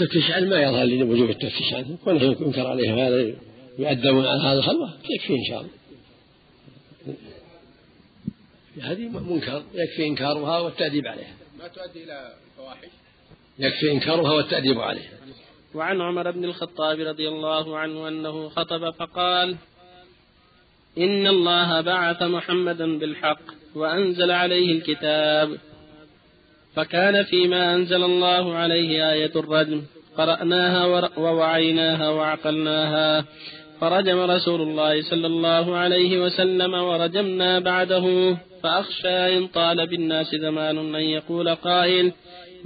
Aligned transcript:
التفتيش 0.00 0.30
عنه 0.30 0.48
ما 0.48 0.62
يظهر 0.62 0.84
لي 0.84 1.02
وجوب 1.02 1.30
التفتيش 1.30 1.74
عنه 1.74 1.98
كونه 2.04 2.22
ينكر 2.22 2.66
عليه 2.66 3.06
هذا 3.06 3.34
يؤدبون 3.78 4.26
على 4.26 4.42
هذا 4.42 4.58
الخلوة. 4.58 4.94
يكفي 5.10 5.32
إن 5.32 5.44
شاء 5.48 5.60
الله. 5.60 5.70
هذه 8.80 9.08
منكر 9.08 9.62
يكفي 9.74 10.06
إنكارها 10.06 10.58
والتأديب 10.58 11.06
عليها. 11.06 11.34
ما 11.58 11.68
تؤدي 11.68 12.04
إلى 12.04 12.32
فواحش؟ 12.56 12.88
يكفي 13.58 13.92
إنكارها 13.92 14.32
والتأديب 14.32 14.80
عليها. 14.80 15.10
وعن 15.74 16.00
عمر 16.00 16.30
بن 16.30 16.44
الخطاب 16.44 17.00
رضي 17.00 17.28
الله 17.28 17.78
عنه 17.78 18.08
أنه 18.08 18.48
خطب 18.48 18.90
فقال 18.90 19.56
إن 20.98 21.26
الله 21.26 21.80
بعث 21.80 22.22
محمدا 22.22 22.98
بالحق 22.98 23.40
وأنزل 23.74 24.30
عليه 24.30 24.72
الكتاب. 24.72 25.58
فكان 26.74 27.22
فيما 27.22 27.74
أنزل 27.74 28.04
الله 28.04 28.54
عليه 28.54 29.12
آية 29.12 29.32
الرجم. 29.36 29.82
قرأناها 30.18 31.10
ووعيناها 31.16 32.10
وعقلناها. 32.10 33.24
فرجم 33.80 34.18
رسول 34.18 34.60
الله 34.62 35.02
صلى 35.02 35.26
الله 35.26 35.76
عليه 35.76 36.24
وسلم 36.24 36.74
ورجمنا 36.74 37.58
بعده. 37.58 38.36
فأخشى 38.62 39.36
إن 39.38 39.46
طال 39.46 39.86
بالناس 39.86 40.34
زمان 40.34 40.94
أن 40.94 41.02
يقول 41.02 41.54
قائل 41.54 42.12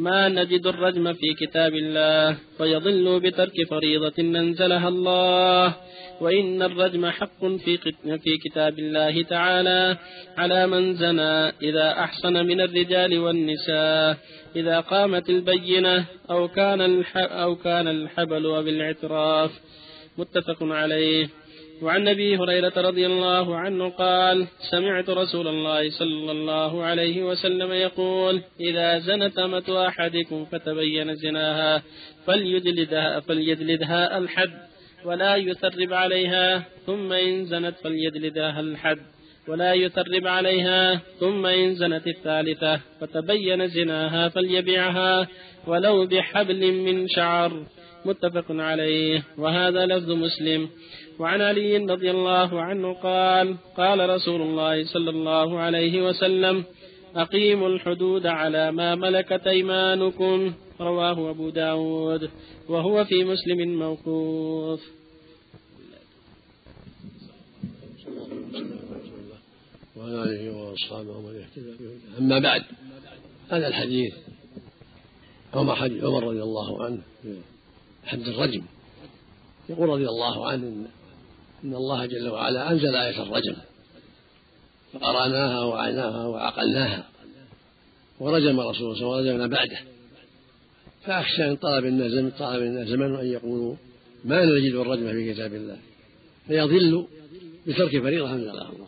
ما 0.02 0.28
نجد 0.28 0.66
الرجم 0.66 1.12
في 1.12 1.34
كتاب 1.40 1.74
الله 1.74 2.36
فيضل 2.58 3.20
بترك 3.20 3.56
فريضة 3.70 4.18
أنزلها 4.18 4.88
الله. 4.88 5.74
وإن 6.20 6.62
الرجم 6.62 7.06
حق 7.10 7.46
في 7.46 7.78
في 8.24 8.36
كتاب 8.44 8.78
الله 8.78 9.22
تعالى 9.22 9.96
على 10.36 10.66
من 10.66 10.94
زنى 10.94 11.48
إذا 11.68 11.88
أحسن 11.90 12.32
من 12.32 12.60
الرجال 12.60 13.18
والنساء. 13.18 14.16
إذا 14.56 14.80
قامت 14.80 15.30
البينة 15.30 16.04
أو 16.30 16.48
كان 16.48 17.04
أو 17.16 17.56
كان 17.56 17.88
الحبل 17.88 18.46
وبالاعتراف 18.46 19.50
متفق 20.18 20.62
عليه. 20.62 21.28
وعن 21.82 22.08
أبي 22.08 22.36
هريرة 22.36 22.72
رضي 22.76 23.06
الله 23.06 23.56
عنه 23.56 23.88
قال 23.88 24.46
سمعت 24.70 25.10
رسول 25.10 25.48
الله 25.48 25.90
صلى 25.90 26.32
الله 26.32 26.82
عليه 26.82 27.22
وسلم 27.22 27.72
يقول 27.72 28.42
إذا 28.60 28.98
زنت 28.98 29.38
أمة 29.38 29.86
أحدكم 29.88 30.44
فتبين 30.44 31.14
زناها 31.14 31.82
فليجلدها 32.26 33.20
فليجلدها 33.20 34.18
الحد 34.18 34.52
ولا 35.04 35.36
يثرب 35.36 35.92
عليها 35.92 36.64
ثم 36.86 37.12
إن 37.12 37.44
زنت 37.44 37.74
فليجلدها 37.84 38.60
الحد 38.60 38.98
ولا 39.48 39.74
يثرب 39.74 40.26
عليها 40.26 41.00
ثم 41.20 41.46
إن 41.46 41.74
زنت 41.74 42.06
الثالثة 42.06 42.80
فتبين 43.00 43.68
زناها 43.68 44.28
فليبيعها 44.28 45.28
ولو 45.66 46.06
بحبل 46.06 46.72
من 46.72 47.08
شعر. 47.08 47.66
متفق 48.04 48.44
عليه. 48.50 49.22
وهذا 49.38 49.86
لفظ 49.86 50.10
مسلم. 50.10 50.68
وعن 51.18 51.40
علي 51.40 51.76
رضي 51.76 52.10
الله 52.10 52.60
عنه 52.60 52.92
قال 52.92 53.56
قال 53.76 54.10
رسول 54.10 54.42
الله 54.42 54.84
صلى 54.84 55.10
الله 55.10 55.58
عليه 55.58 56.08
وسلم 56.08 56.64
أقيموا 57.16 57.68
الحدود 57.68 58.26
على 58.26 58.72
ما 58.72 58.94
ملكت 58.94 59.46
أيمانكم. 59.46 60.52
رواه 60.80 61.30
أبو 61.30 61.50
داود 61.50 62.30
وهو 62.68 63.04
في 63.04 63.24
مسلم 63.24 63.78
موقوف. 63.78 64.80
وعلى 69.96 70.22
آله 70.22 70.50
وأصحابه 70.56 71.16
ومن 71.16 71.36
اهتدى 71.36 71.72
أما 72.18 72.38
بعد 72.38 72.62
هذا 73.50 73.68
الحديث 73.68 74.14
عمر 75.54 75.74
حديث 75.76 76.04
عمر 76.04 76.24
رضي 76.24 76.42
الله 76.42 76.84
عنه 76.84 77.02
حد 78.04 78.20
الرجم 78.20 78.62
يقول 79.68 79.88
رضي 79.88 80.06
الله 80.08 80.48
عنه 80.48 80.86
إن, 81.64 81.74
الله 81.74 82.06
جل 82.06 82.28
وعلا 82.28 82.70
أنزل 82.70 82.96
آية 82.96 83.22
الرجم. 83.22 83.56
فقرأناها 84.92 85.64
ووعيناها 85.64 86.26
وعقلناها 86.26 87.08
ورجم 88.20 88.60
رسول 88.60 88.60
الله 88.60 88.72
صلى 88.72 88.82
الله 88.82 89.16
عليه 89.16 89.22
وسلم 89.22 89.40
ورجمنا 89.40 89.46
بعده. 89.46 89.78
فأخشى 91.04 91.44
إن 91.44 91.56
طلب 91.56 91.84
الناس 91.84 92.32
طلب 92.38 92.62
الناس 92.62 92.88
زمن 92.88 93.14
أن 93.14 93.26
يقولوا 93.26 93.76
ما 94.24 94.44
نجد 94.44 94.74
الرجم 94.74 95.12
في 95.12 95.34
كتاب 95.34 95.54
الله. 95.54 95.78
فيضل 96.46 97.06
بترك 97.66 98.02
فريضة 98.02 98.32
أنزلها 98.32 98.70
الله. 98.72 98.86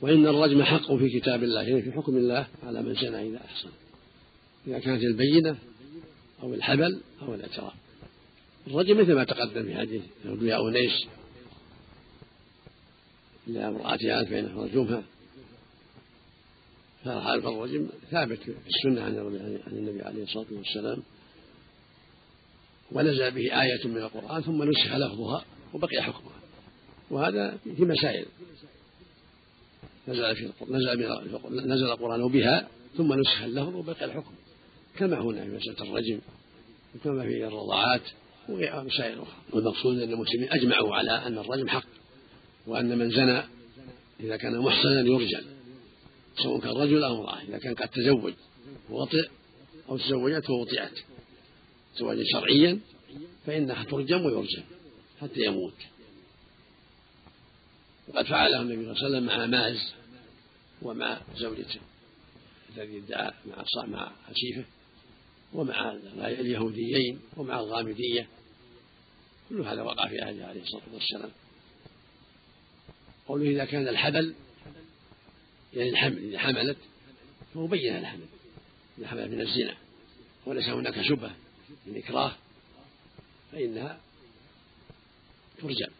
وإن 0.00 0.26
الرجم 0.26 0.62
حق 0.62 0.94
في 0.94 1.20
كتاب 1.20 1.42
الله 1.42 1.62
يعني 1.62 1.82
في 1.82 1.92
حكم 1.92 2.16
الله 2.16 2.46
على 2.66 2.82
من 2.82 2.94
زنى 2.94 3.28
إذا 3.28 3.40
أحسن. 3.44 3.68
إذا 4.66 4.78
كانت 4.78 5.02
البينة 5.02 5.56
أو 6.42 6.54
الحبل 6.54 7.00
أو 7.22 7.34
الاعتراف 7.34 7.72
الرجم 8.66 9.00
مثل 9.00 9.12
ما 9.12 9.24
تقدم 9.24 9.62
في 9.62 9.74
حديث 9.74 10.02
يا 10.42 10.68
أنيس 10.68 11.06
لامرأتها 13.46 14.22
بين 14.22 14.46
رجمها 14.56 15.02
فهذا 17.04 17.48
الرجم 17.48 17.88
ثابت 18.10 18.38
في 18.38 18.54
السنة 18.66 19.02
عن 19.02 19.12
النبي 19.72 20.02
عليه 20.02 20.22
الصلاة 20.22 20.46
والسلام. 20.52 21.02
ونزل 22.92 23.30
به 23.30 23.62
آية 23.62 23.86
من 23.86 23.96
القرآن 23.96 24.42
ثم 24.42 24.62
نسخ 24.62 24.96
لفظها 24.96 25.44
وبقي 25.74 26.02
حكمها. 26.02 26.40
وهذا 27.10 27.58
في 27.76 27.84
مسائل. 27.84 28.26
نزل 30.08 30.36
في 30.36 30.52
نزل 30.70 31.00
نزل 31.50 31.86
القرآن 31.86 32.28
بها 32.28 32.68
ثم 32.96 33.12
نسخ 33.12 33.42
اللفظ 33.42 33.74
وبقي 33.74 34.04
الحكم. 34.04 34.34
كما 34.96 35.20
هنا 35.20 35.44
في 35.44 35.50
مسألة 35.50 35.90
الرجم 35.90 36.20
وكما 36.94 37.22
في 37.22 37.46
الرضاعات 37.46 38.02
ومسائل 38.48 39.18
أخرى. 39.20 39.36
والمقصود 39.52 39.98
أن 39.98 40.12
المسلمين 40.12 40.52
أجمعوا 40.52 40.94
على 40.94 41.10
أن 41.10 41.38
الرجم 41.38 41.68
حق. 41.68 41.86
وأن 42.66 42.98
من 42.98 43.10
زنى 43.10 43.42
إذا 44.20 44.36
كان 44.36 44.58
محصنا 44.58 45.00
يرجم 45.00 45.44
سواء 46.42 46.60
كان 46.60 46.70
رجل 46.70 47.04
أو 47.04 47.14
امرأة 47.14 47.42
إذا 47.42 47.58
كان 47.58 47.74
قد 47.74 47.88
تزوج 47.88 48.34
ووطئ 48.90 49.28
أو 49.88 49.98
تزوجت 49.98 50.50
ووطئت 50.50 51.04
زواجا 51.96 52.24
شرعيا 52.32 52.80
فإنها 53.46 53.84
ترجم 53.84 54.24
ويرجم 54.24 54.62
حتى 55.20 55.40
يموت. 55.40 55.74
وقد 58.08 58.26
فعله 58.26 58.62
النبي 58.62 58.84
صلى 58.84 58.92
الله 58.92 59.04
عليه 59.04 59.16
وسلم 59.16 59.26
مع 59.26 59.46
ماز 59.46 59.92
ومع 60.82 61.20
زوجته 61.36 61.80
الذي 62.76 62.98
ادعى 62.98 63.30
مع 63.46 63.84
مع 63.86 64.12
حشيفه 64.28 64.64
ومع 65.52 65.92
اليهوديين 66.16 67.20
ومع 67.36 67.60
الغامدية. 67.60 68.28
كل 69.48 69.60
هذا 69.60 69.82
وقع 69.82 70.08
في 70.08 70.20
عهده 70.20 70.46
عليه 70.46 70.62
الصلاة 70.62 70.94
والسلام. 70.94 71.30
قوله 73.28 73.50
إذا 73.50 73.64
كان 73.64 73.88
الحبل 73.88 74.34
يعني 75.74 75.90
الحمل 75.90 76.18
إذا 76.18 76.38
حملت 76.38 76.76
فهو 77.54 77.66
بين 77.66 77.96
الحمل 77.96 78.26
إذا 78.98 79.08
حملت 79.08 79.30
من 79.30 79.40
الزنا. 79.40 79.76
وليس 80.46 80.68
هناك 80.68 81.02
شبهة 81.02 81.36
من 81.86 81.96
إكراه 81.96 82.36
فإنها 83.52 84.00
ترجم 85.58 85.92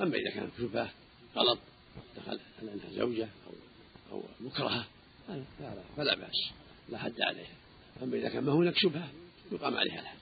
أما 0.00 0.16
إذا 0.16 0.30
كانت 0.30 0.50
شبهة 0.58 0.90
غلط 1.36 1.58
دخل 2.16 2.40
أنها 2.62 2.90
زوجة 2.90 3.28
أو 3.46 3.52
أو 4.12 4.22
مكرهة 4.40 4.86
فلا 5.96 6.14
بأس 6.14 6.50
لا 6.88 6.98
حد 6.98 7.20
عليها. 7.20 7.54
أما 8.02 8.16
إذا 8.16 8.28
كان 8.28 8.44
ما 8.44 8.52
هناك 8.52 8.76
شبهة 8.76 9.08
يقام 9.52 9.76
عليها 9.76 10.00
الحد 10.00 10.18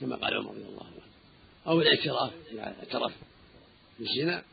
كما 0.00 0.16
قال 0.16 0.34
عمر 0.34 0.50
رضي 0.50 0.64
الله 0.64 0.84
عنه. 0.84 1.02
أو 1.66 1.80
الاعتراف 1.80 2.32
إذا 2.52 2.62
اعترف 2.62 3.12
بالزنا 3.98 4.44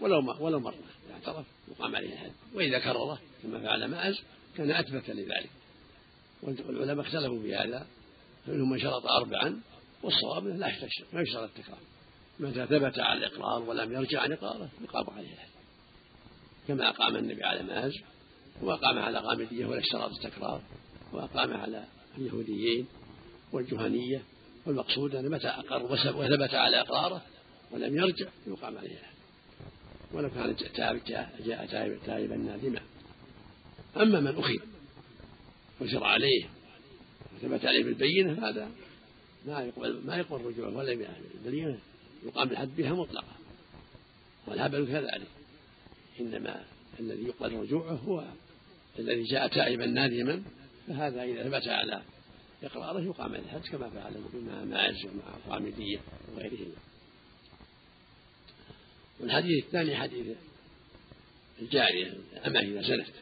ولو 0.00 0.36
ولو 0.40 0.60
مرة 0.60 0.74
اعترف 1.12 1.46
يقام 1.68 1.96
عليه 1.96 2.12
الحد. 2.12 2.32
وإذا 2.54 2.78
كرره 2.78 3.20
كما 3.42 3.60
فعل 3.60 3.84
مآز 3.84 4.20
كان 4.56 4.70
أثبت 4.70 5.10
لذلك. 5.10 5.50
والعلماء 6.42 7.06
اختلفوا 7.06 7.42
في 7.42 7.54
هذا. 7.54 7.86
فمنهم 8.46 8.70
من 8.70 8.78
شرط 8.80 9.06
أربعا 9.06 9.60
والصواب 10.02 10.46
لا 10.46 10.66
يحتاج 10.66 10.90
ما 11.12 11.20
يشترط 11.20 11.50
التكرار. 11.58 11.78
متى 12.40 12.66
ثبت 12.66 12.98
على 12.98 13.18
الإقرار 13.18 13.62
ولم 13.62 13.92
يرجع 13.92 14.20
عن 14.20 14.32
إقراره 14.32 14.70
يقام 14.82 15.10
عليه 15.16 15.32
الحد. 15.32 15.48
كما 16.68 16.88
أقام 16.88 17.16
النبي 17.16 17.44
على 17.44 17.62
مآز 17.62 17.92
وأقام 18.62 18.98
على 18.98 19.18
غامدية 19.18 19.66
ولا 19.66 19.80
اشترط 19.80 20.10
التكرار 20.10 20.62
وأقام 21.12 21.54
على 21.54 21.84
اليهوديين 22.18 22.86
والجهنية. 23.52 24.22
والمقصود 24.66 25.14
أن 25.14 25.30
متى 25.30 25.48
أقر 25.48 25.82
وثبت 26.16 26.54
على 26.54 26.80
إقراره 26.80 27.22
ولم 27.70 27.96
يرجع 27.96 28.28
يقام 28.46 28.78
عليه 28.78 28.98
ولو 30.12 30.30
كان 30.30 30.56
جاء 31.44 31.66
تائبا 32.06 32.36
نادما 32.36 32.80
أما 33.96 34.20
من 34.20 34.38
أخذ 34.38 34.58
وجر 35.80 36.04
عليه 36.04 36.44
وثبت 37.34 37.64
عليه 37.64 37.84
بالبينة 37.84 38.48
هذا 38.48 38.70
ما 39.46 39.60
يقبل 39.60 40.00
ما 40.04 40.16
يقبل 40.16 40.44
رجوعه 40.44 40.76
ولا 40.76 40.92
البينة 41.34 41.78
يقام 42.26 42.50
الحد 42.50 42.76
بها 42.76 42.92
مطلقة. 42.92 43.32
والهبل 44.46 44.86
كذلك. 44.86 45.28
إنما 46.20 46.64
الذي 47.00 47.22
يقبل 47.22 47.52
رجوعه 47.52 47.94
هو 47.94 48.24
الذي 48.98 49.22
جاء 49.22 49.48
تائبا 49.48 49.86
نادما 49.86 50.42
فهذا 50.88 51.22
إذا 51.22 51.44
ثبت 51.44 51.68
على 51.68 52.02
إقراره 52.62 53.00
يقام 53.00 53.34
الحد 53.34 53.60
كما 53.60 53.90
فعل 53.90 54.14
مع 54.34 54.64
ماعز 54.64 55.04
ومع 55.04 55.36
الغامدية 55.46 55.98
وغيرهما. 56.34 56.74
والحديث 59.20 59.64
الثاني 59.64 59.96
حديث 59.96 60.36
الجارية 61.62 62.14
الأمة 62.32 62.60
إذا 62.60 62.82
زنت 62.82 63.14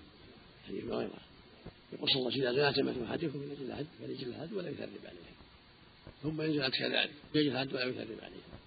حديث 0.69 0.85
هريرة 0.85 1.21
يقول 1.93 2.11
صلى 2.11 2.19
الله 2.19 2.33
عليه 2.33 2.71
وسلم 2.71 2.89
إذا 2.89 2.93
زنت 2.93 3.01
أمة 3.01 3.09
أحدكم 3.11 3.41
فليجلدها 3.41 3.71
الحد 3.71 3.87
فليجلدها 4.01 4.29
الحد 4.29 4.53
ولا 4.53 4.71
يثرب 4.71 4.89
عليها 5.05 5.37
ثم 6.23 6.41
إن 6.41 6.53
زنت 6.53 6.75
كذلك. 6.75 7.11
فليجلدها 7.33 7.53
الحد 7.53 7.75
ولا 7.75 7.85
يثرب 7.85 8.19
عليها 8.23 8.59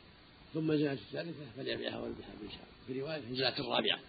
ثم 0.54 0.76
زنت 0.76 1.00
الثالثة 1.00 1.46
فليبعها 1.58 2.00
ولو 2.00 2.30
بحبل 2.42 2.52
من 2.52 2.57
شعر 2.57 2.68
في 2.88 3.02
رواية 3.02 3.22
زنت 3.32 3.60
الرابعة. 3.60 4.00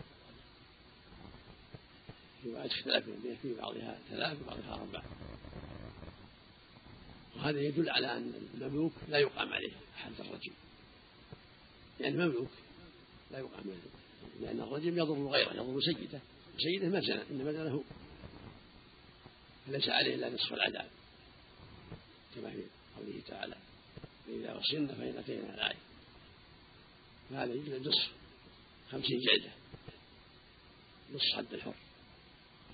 في 2.42 2.48
رواية 2.48 2.66
اختلاف 2.66 3.04
في 3.42 3.54
بعضها 3.54 3.98
ثلاث 4.10 4.42
وبعضها 4.42 4.74
أربعة 4.74 5.04
وهذا 7.36 7.60
يدل 7.60 7.90
على 7.90 8.16
أن 8.16 8.32
المملوك 8.54 8.92
لا 9.08 9.18
يقام 9.18 9.52
عليه 9.52 9.72
حد 9.96 10.12
الرجل. 10.20 10.52
يعني 12.00 12.14
المملوك 12.14 12.50
لا 13.32 13.38
يقام 13.38 13.60
عليه 13.60 13.76
لأن 14.40 14.60
الرجل 14.60 14.98
يضر 14.98 15.26
غيره 15.28 15.52
يضر 15.52 15.80
سيده. 15.80 16.20
سيده 16.58 16.88
ما 16.88 17.00
زنى 17.00 17.22
إنما 17.30 17.52
زنى 17.52 17.70
هو 17.70 17.82
فليس 19.66 19.88
عليه 19.88 20.14
إلا 20.14 20.30
نصف 20.30 20.52
العذاب 20.52 20.90
كما 22.34 22.50
في 22.50 22.62
قوله 22.96 23.20
تعالى 23.28 23.56
فإذا 24.26 24.54
وصلنا 24.54 24.94
فإن 24.94 25.18
أتينا 25.18 25.54
الآية 25.54 25.78
فهذا 27.30 27.54
يجلد 27.54 27.88
نصف 27.88 28.10
خمسين 28.90 29.20
جلدة. 29.20 29.50
نصف 31.14 31.36
حد 31.36 31.54
الحر 31.54 31.74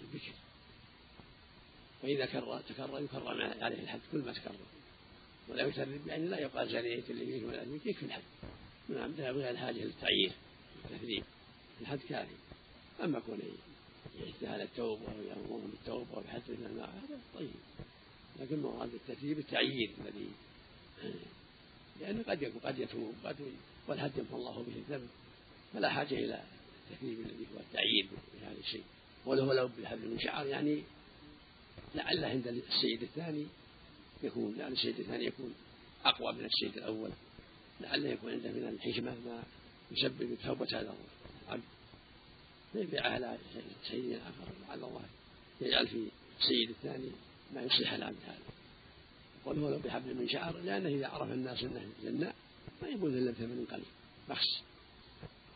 البكر. 0.00 0.32
وإذا 2.02 2.26
كرر 2.26 2.60
تكرر 2.60 3.00
يكرر 3.00 3.28
عليه 3.62 3.82
الحد 3.82 4.00
كل 4.12 4.18
ما 4.18 4.32
تكرر. 4.32 4.54
ولا 5.48 5.62
يكرر 5.62 6.00
يعني 6.06 6.28
لا 6.28 6.38
يقال 6.40 6.68
زنيت 6.68 7.10
اللي 7.10 7.26
فيك 7.26 7.48
ولا 7.48 7.62
يكفي 7.62 8.06
الحد 8.06 8.22
من 8.88 8.98
عمدها 8.98 9.32
بغير 9.32 9.50
الحاجة 9.50 9.84
للتعيير 9.84 10.32
والتثريب 10.90 11.24
الحد 11.80 11.98
كافي. 12.08 12.34
أما 13.04 13.20
كون 13.20 13.38
يجتهد 14.20 14.60
التوبة 14.60 15.02
ويأمرهم 15.02 15.70
بالتوبة 15.70 16.18
وبحث 16.18 16.50
من 16.50 16.66
الماء 16.66 16.88
هذا 16.88 17.20
طيب. 17.38 17.50
لكن 18.40 18.62
مراد 18.62 18.90
التثريب 18.94 19.38
التعيير 19.38 19.90
الذي 20.00 20.28
لأنه 22.00 22.22
قد 22.22 22.42
يكون 22.42 22.60
قد 22.60 22.78
يتوب 22.78 23.14
قد 23.24 23.36
والحد 23.88 24.18
يمحو 24.18 24.36
الله 24.36 24.62
به 24.62 24.76
الذنب 24.76 25.08
فلا 25.74 25.90
حاجة 25.90 26.14
إلى 26.14 26.42
التثريب 26.90 27.20
الذي 27.20 27.46
هو 27.54 27.60
التعيير 27.60 28.08
بهذا 28.34 28.58
الشيء. 28.60 28.84
وله 29.26 29.54
لو 29.54 29.68
بحبل 29.78 30.08
من 30.08 30.18
شعر 30.20 30.46
يعني 30.46 30.82
لعل 31.94 32.24
عند 32.24 32.46
السيد 32.46 33.02
الثاني 33.02 33.46
يكون 34.22 34.54
لعل 34.58 34.72
السيد 34.72 35.00
الثاني 35.00 35.24
يكون 35.24 35.54
أقوى 36.04 36.32
من 36.32 36.44
السيد 36.44 36.76
الأول. 36.76 37.10
لعل 37.80 38.04
يكون 38.04 38.32
عنده 38.32 38.50
من 38.50 38.68
الحكمة 38.68 39.14
ما 39.26 39.42
يسبب 39.90 40.36
توبة 40.44 40.66
هذا 40.66 40.94
العبد 41.46 41.62
فيبيع 42.72 43.06
على 43.06 43.38
سيد 43.88 44.12
آخر 44.12 44.52
لعل 44.68 44.84
الله. 44.84 45.04
يجعل 45.60 45.86
في 45.86 46.08
السيد 46.40 46.70
الثاني 46.70 47.10
ما 47.54 47.62
يصلح 47.62 47.92
العبد 47.92 48.16
هذا. 48.26 48.38
يقول 49.42 49.58
هو 49.58 49.70
لو 49.70 49.78
بحبل 49.78 50.14
من 50.14 50.28
شعر 50.28 50.56
لأنه 50.58 50.88
إذا 50.88 51.06
عرف 51.06 51.32
الناس 51.32 51.62
أنه 51.62 51.88
جناء 52.04 52.34
ما 52.82 52.88
يقول 52.88 53.18
إلا 53.18 53.30
بثمن 53.30 53.66
قليل 53.70 53.84
بخس. 54.28 54.60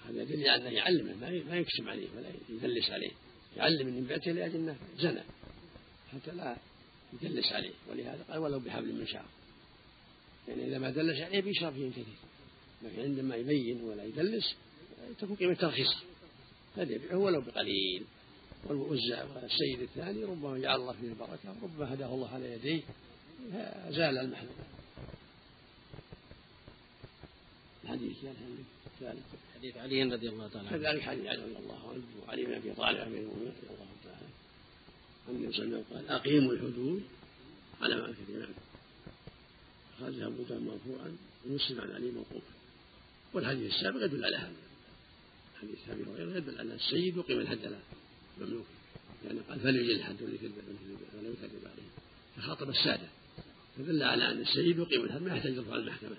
هذا 0.09 0.23
يدل 0.23 0.49
على 0.49 0.63
أنه 0.63 0.71
يعلمه 0.71 1.15
ما 1.51 1.57
يكتم 1.57 1.89
عليه 1.89 2.09
ولا 2.17 2.33
يدلس 2.49 2.91
عليه. 2.91 3.11
يعلم 3.57 3.89
أن 3.89 4.07
بعته 4.07 4.33
لأجل 4.33 4.55
أنه 4.55 4.77
زنى. 4.99 5.23
حتى 6.13 6.31
لا 6.31 6.57
يدلس 7.13 7.53
عليه. 7.53 7.73
ولهذا 7.91 8.25
قال 8.31 8.39
ولو 8.39 8.59
بحبل 8.59 8.93
من 8.93 9.07
شعر. 9.07 9.27
يعني 10.49 10.67
إذا 10.67 10.79
ما 10.79 10.91
دلس 10.91 11.21
عليه 11.21 11.41
بيشرب 11.41 11.73
فيه 11.73 11.91
كثير. 11.91 12.05
لكن 12.83 13.01
عندما 13.03 13.37
يبين 13.37 13.83
ولا 13.83 14.05
يدلس 14.05 14.55
تكون 15.21 15.37
قيمة 15.37 15.55
ترخيصة. 15.55 15.97
فليبيعه 16.77 17.17
ولو 17.17 17.41
بقليل. 17.41 18.05
والسيد 18.69 19.81
الثاني 19.81 20.25
ربما 20.25 20.59
جعل 20.59 20.81
الله 20.81 20.93
فيه 20.93 21.09
البركة 21.09 21.55
ربما 21.63 21.95
هداه 21.95 22.15
الله 22.15 22.29
على 22.29 22.53
يديه 22.53 22.83
زال 23.91 24.19
المحذور. 24.19 24.65
الحديث 27.85 28.17
الثالث. 28.87 29.25
حديث 29.55 29.77
علي 29.77 30.03
رضي 30.03 30.29
الله 30.29 30.49
تعالى 30.49 30.69
عنه. 30.69 30.79
كذلك 30.79 31.03
حديث 31.03 31.27
علي 31.27 31.43
رضي 31.43 31.57
الله 31.57 31.91
عنه 31.91 32.03
وعلي 32.27 32.45
بن 32.45 32.53
أبي 32.53 32.73
طالب 32.73 32.99
امير 32.99 33.19
المؤمنين 33.19 33.49
رضي 33.49 33.75
الله 33.75 33.87
تعالى 34.05 34.27
عنه. 34.27 34.35
النبي 35.29 35.53
صلى 35.53 35.65
الله 35.65 35.77
عليه 35.77 35.87
وسلم 35.87 35.97
قال 35.97 36.09
أقيموا 36.09 36.53
الحدود 36.53 37.03
على 37.81 37.97
ما 37.97 38.13
في 38.13 38.21
الامام 38.29 38.55
خرجها 40.01 40.27
ابو 40.27 40.43
داود 40.43 40.63
مرفوعا 40.63 41.17
ومسلم 41.47 41.81
عن 41.81 41.91
علي 41.91 42.11
موقوفا. 42.11 42.60
والحديث 43.33 43.75
السابق 43.75 44.05
يدل 44.05 44.25
على 44.25 44.37
هذا. 44.37 44.53
حديث 45.61 45.79
ابي 45.91 46.05
هريره 46.05 46.37
يدل 46.37 46.59
على 46.59 46.75
السيد 46.75 47.17
يقيم 47.17 47.41
الحد 47.41 47.59
له 47.65 47.81
مملوك. 48.39 48.67
لأنه 49.25 49.37
يعني 49.37 49.51
قال 49.51 49.61
فليجل 49.61 49.91
الحد 49.91 50.23
ولا 50.23 50.35
يكذب 50.35 51.65
عليه. 51.67 51.89
فخاطب 52.37 52.71
السادة. 52.71 53.09
فدل 53.79 54.03
على 54.03 54.31
أن 54.31 54.41
السيد 54.41 54.79
يقيم 54.79 55.05
الحد 55.05 55.23
ما 55.23 55.37
يحتاج 55.37 55.55
يرفع 55.55 55.77
المحكمة. 55.77 56.17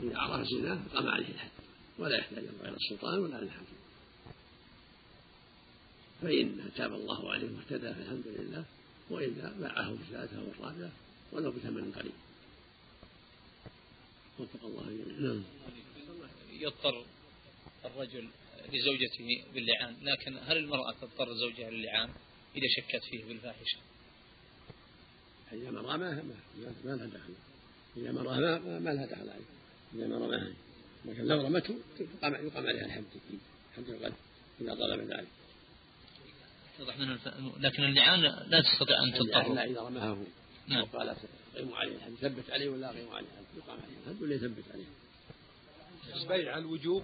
إذا 0.00 0.18
عرف 0.18 0.46
زناه 0.46 0.78
قام 0.94 1.08
عليه 1.08 1.28
الحد. 1.28 1.50
ولا 1.98 2.16
يحتاج 2.16 2.44
إلى 2.62 2.76
السلطان 2.76 3.18
ولا 3.18 3.42
الحاكم. 3.42 3.78
فإن 6.22 6.70
تاب 6.76 6.92
الله 6.94 7.32
عليه 7.32 7.48
واهتدى 7.56 7.94
فالحمد 7.94 8.24
لله. 8.26 8.64
وإلا 9.10 9.52
باعه 9.60 9.90
بالثالثة 9.90 10.42
والرابعة 10.48 10.92
ولو 11.32 11.50
بثمن 11.50 11.92
قليل. 11.92 12.12
وفق 14.38 14.64
الله 14.64 14.86
جميعا. 14.86 15.20
نعم. 15.20 15.42
يضطر 16.68 17.04
الرجل 17.84 18.28
لزوجته 18.72 19.44
باللعان 19.54 19.96
لكن 20.02 20.38
هل 20.38 20.56
المرأة 20.56 20.92
تضطر 21.00 21.34
زوجها 21.34 21.70
للعان؟ 21.70 22.10
إذا 22.56 22.66
شكت 22.76 23.04
فيه 23.10 23.24
بالفاحشة. 23.24 23.78
ما 25.52 25.80
رماها 25.80 26.22
ما, 26.22 26.34
ما 26.84 26.90
لها 26.90 27.06
دخل. 27.06 27.34
إذا 27.96 28.12
ما 28.12 28.22
رماها 28.22 28.78
ما 28.78 28.90
لها 28.90 29.06
دخل 29.06 29.30
عليه. 29.30 29.44
إذا 29.94 30.06
ما 30.06 30.16
رماها 30.16 30.52
لكن 31.04 31.24
لو 31.24 31.42
رمته 31.42 31.78
يقام, 32.00 32.46
يقام 32.46 32.66
عليها 32.66 32.84
الحد 32.84 33.04
حد 33.76 33.88
القذف 33.88 34.16
إذا 34.60 34.74
طلب 34.74 35.00
ذلك. 35.00 35.28
الف... 36.80 37.28
لكن 37.58 37.84
اللعان 37.84 38.20
لا 38.20 38.60
تستطيع 38.60 39.02
أن 39.02 39.12
تضطر. 39.12 39.54
لا 39.54 39.64
إذا 39.64 39.80
رماه. 39.80 40.26
نعم. 40.68 40.82
وقالت 40.82 41.18
قيموا 41.56 41.76
عليه 41.76 41.96
الحد 41.96 42.14
ثبت 42.14 42.50
عليه 42.50 42.68
ولا 42.68 42.90
قيموا 42.90 43.14
عليه 43.14 43.26
الحد 43.26 43.56
يقام 43.56 43.78
عليه 43.80 43.96
الحد 44.06 44.22
ولا 44.22 44.34
يثبت 44.34 44.64
عليه؟ 44.72 44.84
البيع 46.16 46.52
على 46.52 46.60
الوجوب 46.60 47.02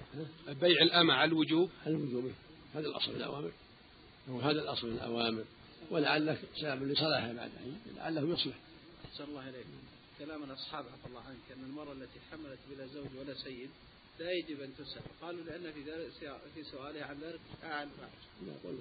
بيع 0.48 0.82
الأمة 0.82 1.14
على 1.14 1.28
الوجوب. 1.28 1.70
على 1.86 1.94
الوجوب 1.94 2.32
هذا 2.74 2.86
الأصل 2.86 3.10
من 3.10 3.16
الأوامر. 3.16 3.52
وهذا 4.28 4.62
الأصل 4.62 4.86
من 4.86 4.96
الأوامر. 4.96 5.44
ولعله 5.90 6.38
سبب 6.60 6.82
لصلاحه 6.82 7.32
بعد 7.32 7.50
حين 7.58 7.80
لعله 7.96 8.32
يصلح. 8.32 8.54
أحسن 9.04 9.24
الله 9.24 9.48
إليك. 9.48 9.66
كلام 10.18 10.44
الأصحاب 10.44 10.84
عفى 10.84 11.06
الله 11.08 11.20
عنك 11.20 11.52
أن 11.56 11.64
المرأة 11.64 11.92
التي 11.92 12.20
حملت 12.30 12.58
بلا 12.70 12.86
زوج 12.86 13.06
ولا 13.20 13.34
سيد 13.34 13.70
لا 14.20 14.32
يجب 14.32 14.60
أن 14.60 14.70
تسأل. 14.78 15.02
قالوا 15.22 15.44
لأن 15.44 15.72
في 15.72 15.80
ذلك 15.90 16.10
في 16.54 16.62
سؤالها 16.62 17.04
عن 17.04 17.16
ذلك 17.20 17.40
أعلى 17.64 17.90
لا 18.46 18.52
قول 18.64 18.76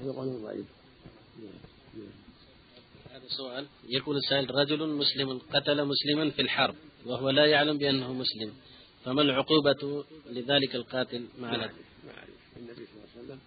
هذا 0.00 0.12
قول 0.12 0.42
ضعيف. 0.42 0.66
هذا 3.10 3.28
سؤال. 3.28 3.66
يقول 3.88 4.16
السائل 4.16 4.54
رجل 4.54 4.88
مسلم 4.88 5.38
قتل 5.38 5.84
مسلما 5.84 6.30
في 6.30 6.42
الحرب 6.42 6.74
وهو 7.06 7.30
لا 7.30 7.46
يعلم 7.46 7.78
بأنه 7.78 8.12
مسلم. 8.12 8.54
فما 9.06 9.22
العقوبة 9.22 10.04
لذلك 10.26 10.74
القاتل 10.74 11.26
مع 11.38 11.50
ما 11.50 11.58
أعرف 11.58 11.74
النبي 12.56 12.86
صلى 12.86 12.94
الله 12.94 13.08
عليه 13.16 13.24
وسلم 13.24 13.40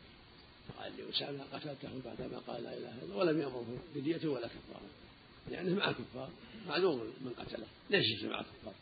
قال 0.77 0.97
لأسامة 0.97 1.43
قتلته 1.53 1.89
بعدما 2.05 2.39
قال 2.47 2.63
لا 2.63 2.77
إله 2.77 2.93
إلا 2.95 3.03
الله 3.03 3.15
ولم 3.15 3.41
يأمره 3.41 3.77
بدية 3.95 4.27
ولا 4.27 4.47
كفارة. 4.47 4.89
لأنه 5.49 5.75
مع 5.75 5.89
الكفار 5.89 6.29
معلوم 6.67 6.99
من 6.99 7.33
قتله. 7.39 7.67
ليس 7.89 8.23
مع 8.23 8.39
الكفار؟ 8.39 8.73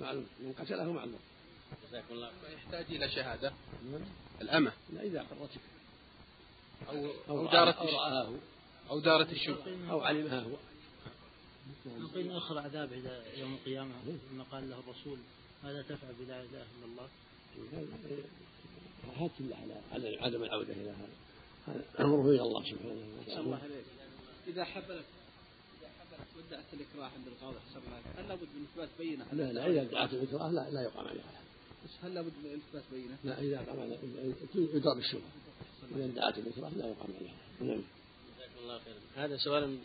معلوم. 0.00 0.26
من 0.40 0.52
قتله 0.52 0.92
معلوم. 0.92 1.20
جزاكم 1.88 2.14
الله 2.14 2.30
يحتاج 2.54 2.84
إلى 2.88 3.08
شهادة. 3.08 3.52
نعم. 3.92 4.00
الأمة. 4.40 4.72
لا 4.92 5.02
إذا 5.02 5.22
قرتك 5.22 5.60
أو 6.88 7.10
أو 7.28 7.46
دارت 7.46 7.76
أو 7.76 7.86
رآه. 7.86 8.34
أو 8.90 9.00
دارت 9.00 9.32
الشبهة 9.32 9.90
أو 9.90 10.00
علمها 10.00 10.40
هو 10.40 10.56
نقيم 11.86 12.30
آخر 12.30 12.58
عذاب 12.58 12.92
إذا 12.92 13.24
يوم 13.36 13.54
القيامة. 13.54 13.94
لما 14.32 14.44
قال 14.52 14.70
له 14.70 14.78
الرسول 14.78 15.18
ماذا 15.64 15.82
تفعل 15.82 16.14
بلا 16.20 16.40
إله 16.40 16.66
إلا 16.76 16.84
الله؟ 16.84 17.08
حاكم 19.18 19.50
على 19.62 19.80
على 19.92 20.16
عدم 20.20 20.42
العودة 20.42 20.72
إلى 20.72 20.90
هذا 20.90 21.84
أمره 22.00 22.30
إلى 22.30 22.42
الله 22.42 22.62
سبحانه 22.64 23.06
وتعالى. 23.20 23.40
الله 23.40 23.56
عليك. 23.56 23.84
إذا 24.48 24.64
حبلت 24.64 25.04
إذا 25.80 25.88
حبلت 26.00 26.28
ودعت 26.36 26.64
الإكراه 26.72 27.10
عند 27.16 27.26
القاضي 27.26 27.56
حسب 27.60 27.80
هل 28.18 28.28
لابد 28.28 28.48
من 28.54 28.66
إثبات 28.72 28.88
بينة؟ 28.98 29.26
لا 29.32 29.52
لا 29.52 29.66
إذا 29.66 29.84
دعت 29.84 30.12
الإكراه 30.12 30.50
لا 30.50 30.70
لا 30.70 30.82
يقام 30.82 31.06
عليها 31.08 31.40
بس 31.84 31.90
هل 32.02 32.14
لابد 32.14 32.32
من 32.44 32.60
إثبات 32.60 32.84
بينة؟ 32.92 33.16
لا 33.24 33.40
إذا 33.40 33.58
قام 33.58 33.80
على 33.80 33.98
يضرب 34.54 34.98
الشبهة 34.98 35.30
إذا 35.96 36.06
دعت 36.06 36.38
الإكراه 36.38 36.70
لا 36.76 36.86
يقام 36.86 37.08
عليها 37.18 37.34
نعم 37.60 37.82
جزاكم 38.36 38.58
الله 38.62 38.78
خيرا 38.78 39.24
هذا 39.24 39.36
سؤال 39.36 39.78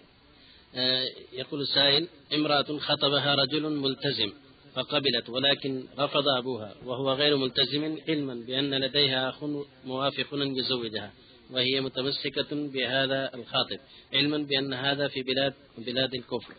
آه، 0.76 1.04
يقول 1.34 1.62
السائل 1.62 2.08
امرأة 2.34 2.78
خطبها 2.78 3.36
رجل 3.36 3.70
ملتزم 3.70 4.32
فقبلت 4.80 5.30
ولكن 5.30 5.86
رفض 6.00 6.24
أبوها 6.38 6.76
وهو 6.86 7.14
غير 7.14 7.38
ملتزم 7.38 7.98
علما 8.08 8.34
بأن 8.48 8.74
لديها 8.74 9.30
أخ 9.30 9.44
موافق 9.86 10.28
يزوجها 10.34 11.14
وهي 11.52 11.82
متمسكة 11.82 12.48
بهذا 12.52 13.32
الخاطب 13.34 13.80
علما 14.14 14.38
بأن 14.38 14.74
هذا 14.74 15.08
في 15.08 15.24
بلاد 15.24 15.54
بلاد 15.78 16.14
الكفر. 16.14 16.54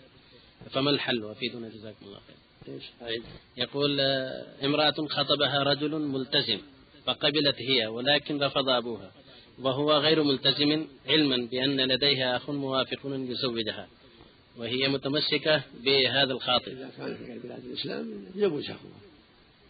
فما 0.70 0.90
الحل؟ 0.90 1.24
وفيدنا 1.24 1.68
جزاكم 1.68 2.06
الله 2.06 2.20
خير 3.00 3.22
يقول 3.56 4.00
آه، 4.00 4.46
امرأة 4.64 4.94
خطبها 5.08 5.62
رجل 5.62 5.98
ملتزم 5.98 6.58
فقبلت 7.06 7.56
هي 7.58 7.86
ولكن 7.86 8.42
رفض 8.42 8.68
أبوها 8.68 9.12
وهو 9.58 9.92
غير 9.92 10.22
ملتزم 10.22 10.86
علما 11.08 11.48
بأن 11.50 11.80
لديها 11.80 12.36
أخ 12.36 12.50
موافق 12.50 13.00
يزوجها 13.04 13.88
وهي 14.60 14.88
متمسكة 14.88 15.62
بهذا 15.84 16.32
الخاطب 16.32 16.68
إذا 16.68 16.90
كان 16.96 17.16
في 17.16 17.24
غير 17.24 17.40
بلاد 17.44 17.64
الإسلام 17.64 18.24
يجوز 18.34 18.70
اخوها 18.70 19.00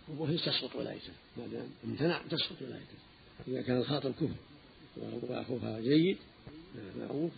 وهي 0.08 0.36
تسقط 0.36 0.76
ولايته. 0.76 1.12
ما 1.36 1.46
دام 1.46 1.68
امتنع 1.84 2.22
تسقط 2.30 2.62
ولايته. 2.62 2.98
إذا 3.48 3.62
كان 3.62 3.76
الخاطب 3.76 4.12
كفر. 4.12 4.34
واخوها 4.96 5.80
جيد 5.80 6.16
معروف. 6.98 7.30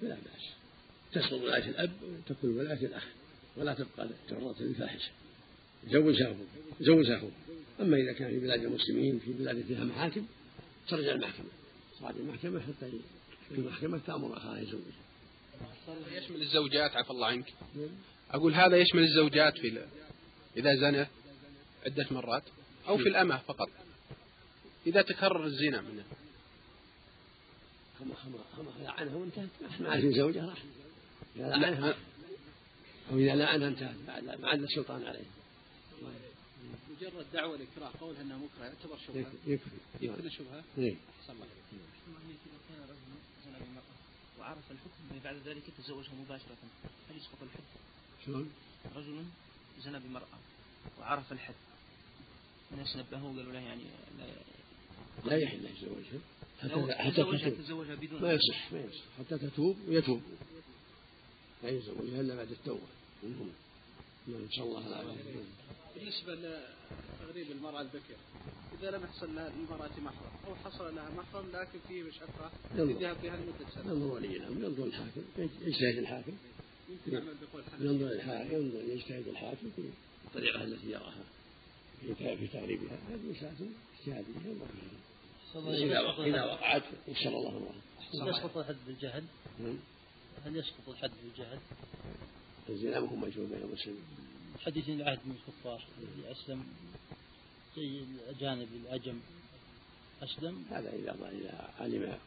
فلا 0.00 0.14
بأس. 0.14 0.48
تسقط 1.12 1.32
ولاية 1.32 1.68
الأب 1.68 1.90
وتكون 2.02 2.58
ولاية 2.58 2.86
الأخ. 2.86 3.06
ولا 3.56 3.74
تبقى 3.74 4.08
تعرض 4.28 4.62
للفاحشه 4.62 5.10
زوجها 5.90 6.36
زوجها 6.80 7.22
أما 7.80 7.96
إذا 7.96 8.12
كان 8.12 8.30
في 8.30 8.38
بلاد 8.38 8.64
المسلمين 8.64 9.18
في 9.18 9.32
بلاد 9.32 9.64
فيها 9.68 9.84
محاكم 9.84 10.26
ترجع 10.88 11.12
المحكمة. 11.12 11.46
صار 12.00 12.14
المحكمة 12.16 12.60
حتى 12.60 12.90
في 13.48 13.54
المحكمة 13.54 14.00
تأمر 14.06 14.36
أخاها 14.36 14.60
يزوجها. 14.60 15.01
يشمل 16.12 16.42
الزوجات 16.42 16.96
عفى 16.96 17.10
الله 17.10 17.26
عنك. 17.26 17.54
أقول 18.30 18.54
هذا 18.54 18.76
يشمل 18.76 19.02
الزوجات 19.02 19.58
في 19.58 19.86
إذا 20.56 20.74
زنى 20.74 21.06
عدة 21.86 22.06
مرات 22.10 22.42
أو 22.88 22.98
في 22.98 23.08
الأمة 23.08 23.38
فقط. 23.38 23.68
إذا 24.86 25.02
تكرر 25.02 25.44
الزنا 25.44 25.80
منه. 25.80 26.04
لعنها 28.80 29.16
وانتهت 29.16 29.48
ما 29.80 29.90
عاد 29.90 30.10
زوجها 30.10 30.46
راح. 30.46 30.62
إذا 31.36 31.48
لا. 31.48 31.56
لعنها 31.56 31.94
أو 33.10 33.18
إذا 33.18 33.34
لعنها 33.34 33.68
انتهت 33.68 33.94
ما 34.40 34.48
عاد 34.48 34.62
السلطان 34.62 35.06
عليه. 35.06 35.24
مجرد 36.90 37.26
دعوة 37.32 37.56
الإكراه 37.56 37.90
قولها 38.00 38.22
أنها 38.22 38.36
مكره 38.36 38.64
يعتبر 38.64 38.98
شبهة. 39.06 39.32
يكفي 39.46 39.66
يكفي. 40.00 40.30
شبهة. 40.30 40.64
إيه. 40.78 40.96
أحسن 41.20 41.32
الله 41.32 41.44
إليك. 41.44 41.84
إذا 42.46 42.58
كان 42.68 42.82
رجل 42.82 42.96
زنى 43.44 43.58
بالمرأة 43.58 43.96
وعرف 44.42 44.70
الحكم 44.70 45.20
بعد 45.24 45.36
ذلك 45.36 45.62
تزوجها 45.78 46.14
مباشرة. 46.14 46.56
هل 47.10 47.16
يسقط 47.16 47.42
الحد؟ 47.42 47.62
شلون؟ 48.26 48.52
رجل 48.96 49.24
زنى 49.78 49.98
بمرأة 49.98 50.38
وعرف 50.98 51.32
الحد 51.32 51.54
الناس 52.72 52.96
نبهوه 52.96 53.32
وقالوا 53.34 53.52
له 53.52 53.60
يعني 53.60 53.82
لا 54.18 54.26
لا 55.24 55.36
يحل 55.36 55.64
يتزوجها. 55.64 56.20
حتى 56.98 57.12
تتوب. 57.12 57.36
تزوجها 57.38 57.94
بدون 57.94 58.22
ما 58.22 58.32
يصح 58.32 58.72
ما 58.72 58.80
يصح. 58.80 59.04
حتى 59.18 59.38
تتوب 59.38 59.76
ويتوب 59.88 60.22
لا 61.62 61.70
يتزوجها 61.70 62.20
إلا 62.20 62.34
بعد 62.34 62.50
التوبة. 62.50 62.88
منهم 63.22 63.52
نسأل 64.28 64.62
الله. 64.62 64.86
العافية 64.86 65.44
بالنسبة 65.94 66.34
لتغريب 66.34 67.50
المرأة 67.50 67.80
البكر 67.80 68.16
إذا 68.80 68.90
لم 68.90 69.04
يحصل 69.04 69.34
لها 69.34 69.48
المرأة 69.48 69.90
محرم 70.04 70.32
أو 70.46 70.54
حصل 70.54 70.94
لها 70.94 71.10
محرم 71.10 71.46
لكن 71.52 71.78
فيه 71.88 72.02
مشقة. 72.02 72.50
للذهاب 72.74 73.22
بها 73.22 73.36
لمدة 73.36 73.70
سنة. 73.74 73.92
ينظر 73.92 74.14
ولي 74.14 74.36
الأمر 74.36 74.64
ينظر 74.64 74.84
الحاكم 74.84 75.22
يجتهد 75.38 75.98
الحاكم. 75.98 76.36
ينظر 77.80 78.12
الحاكم 78.12 78.54
ينظر 78.54 78.82
يجتهد 78.82 79.28
الحاكم 79.28 79.70
في 79.76 79.90
الطريقة 80.24 80.64
التي 80.64 80.90
يراها 80.90 81.24
في 82.36 82.46
تغريبها. 82.46 82.98
هذه 83.10 83.30
مسألة 83.30 83.70
اجتهادية 83.98 84.48
ينظر 84.50 84.66
فيها. 84.66 85.02
إذا 85.56 86.24
إذا 86.26 86.44
وقعت 86.44 86.82
يسر 87.08 87.28
الله 87.28 87.48
أمرها 87.48 88.28
يسقط 88.28 88.56
الحد 88.56 88.76
بالجهل؟ 88.86 89.24
نعم. 89.60 89.78
هل 90.44 90.56
يسقط 90.56 90.88
الحد 90.88 91.10
بالجهل؟ 91.22 91.58
الزنا 92.68 93.00
ما 93.00 93.08
هو 93.08 93.16
مجهول 93.16 93.46
بين 93.46 93.62
المسلمين 93.62 94.02
حديث 94.66 94.88
العهد 94.88 95.18
من 95.24 95.36
الكفار. 95.36 95.84
الذي 95.98 96.32
أسلم. 96.32 96.64
زي 97.76 97.98
الأجانب 97.98 98.68
الأجم. 98.84 99.20
أسلم. 100.22 100.64
هذا 100.70 100.92
إذا 100.92 101.30
إذا 101.32 101.70
علم 101.80 102.18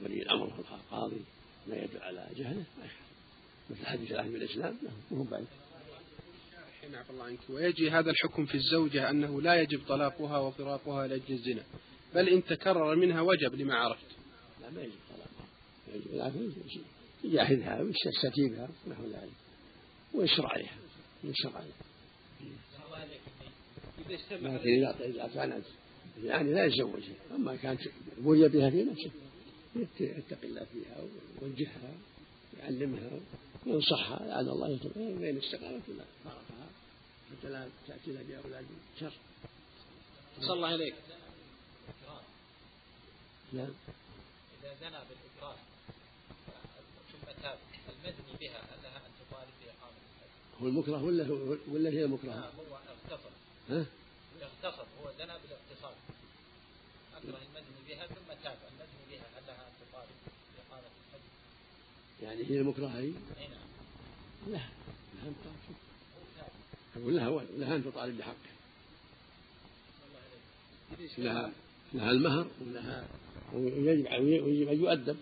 ولي 0.00 0.22
الأمر 0.22 0.46
القاضي 0.46 1.24
ما 1.66 1.76
يدل 1.76 2.02
على 2.02 2.28
جهله 2.36 2.64
ما 2.78 2.88
مثل 3.70 3.86
حديث 3.86 4.12
العهد 4.12 4.32
بالإسلام 4.32 4.78
له 4.82 4.92
مو 5.10 5.22
بعيد. 5.22 5.46
عفى 6.94 7.10
الله 7.10 7.24
عنك. 7.24 7.38
ويجي 7.48 7.90
هذا 7.90 8.10
الحكم 8.10 8.46
في 8.46 8.54
الزوجة 8.54 9.10
أنه 9.10 9.42
لا 9.42 9.62
يجب 9.62 9.80
طلاقها 9.88 10.38
وفراقها 10.38 11.06
لأجل 11.06 11.34
الزنا. 11.34 11.62
بل 12.14 12.28
إن 12.28 12.44
تكرر 12.44 12.94
منها 12.94 13.20
وجب 13.20 13.54
لما 13.54 13.74
عرفت. 13.74 14.06
لا 14.60 14.70
ما 14.70 14.82
يجب 14.82 14.92
طلاقها. 15.10 15.46
يجب 15.94 16.84
يجاهدها 17.24 17.80
ويستتيبها 17.82 18.68
نحو 18.88 19.04
ذلك 19.06 19.32
ويسر 20.14 20.46
عليها 20.46 20.87
إذا 24.06 24.14
اجتمع 24.14 24.50
لكن 24.52 24.68
إذا 24.68 25.04
إذا 25.04 25.28
كانت 25.34 25.64
يعني 26.22 26.52
لا 26.54 26.64
يتزوجها 26.64 27.14
أما 27.34 27.56
كانت 27.56 27.80
بلي 28.18 28.48
بها 28.48 28.70
في 28.70 28.82
نفسه. 28.84 29.10
يت- 29.76 30.00
يتقي 30.00 30.46
الله 30.46 30.64
فيها 30.64 30.96
ويوجهها 31.42 31.92
يعلمها 32.58 33.10
وينصحها 33.66 34.26
لعل 34.26 34.48
الله 34.48 34.68
يتوب 34.70 34.92
بين 34.98 35.38
استقامت 35.38 35.82
ولا 35.88 36.04
فارقها 36.24 36.66
حتى 37.30 37.48
لا 37.48 37.68
تأتي 37.88 38.12
لها 38.12 38.22
بأولاد 38.22 38.64
شر. 39.00 39.12
صلى 40.40 40.52
الله 40.52 40.74
إليك 40.74 40.94
نعم. 43.52 43.72
إذا 44.62 44.74
زنى 44.80 44.98
بالإكراه 45.08 45.56
ثم 47.12 47.42
تاب 47.42 47.58
المدني 47.88 48.36
بها 48.40 48.60
هل 48.60 48.82
لها 48.82 48.96
أن 49.06 49.10
تطالب 49.20 49.50
بإقامة 49.64 49.96
الحد؟ 50.08 50.30
هو 50.62 50.66
المكره 50.68 51.04
ولا 51.04 51.26
هو 51.26 51.56
ولا 51.68 51.90
هي 51.90 52.04
المكرهة؟ 52.04 52.52
هو 52.58 52.76
اغتصب. 52.76 53.30
ها؟ 53.70 53.86
اغتصب 54.42 54.86
هو 55.02 55.10
زنى 55.18 55.32
بالاغتصاب. 55.42 55.94
أكره 57.16 57.38
المدني 57.46 57.80
بها 57.88 58.06
ثم 58.06 58.42
تاب. 58.42 58.58
المدني 58.70 59.04
بها 59.10 59.26
هل 59.38 59.42
لها 59.46 59.66
أن 59.68 59.72
تطالب 59.80 60.16
بإقامة 60.56 60.86
الحد؟ 60.86 61.20
يعني 62.22 62.50
هي 62.50 62.60
المكرهة 62.60 62.98
هي؟ 62.98 63.04
أي 63.04 63.48
نعم. 63.48 63.68
لها 64.46 64.70
لها 65.14 65.28
أن 65.28 65.34
تطالب 65.42 65.78
أقول 66.96 67.16
لها 67.16 67.42
لها 67.58 67.76
أن 67.76 67.84
تطالب 67.84 68.18
بحقه 68.18 68.34
لها 71.18 71.52
لها 71.94 72.10
المهر 72.10 72.46
ولها 72.60 73.08
ويجب 73.54 74.44
ويجب 74.44 74.68
أن 74.68 74.80
يؤدب. 74.80 75.16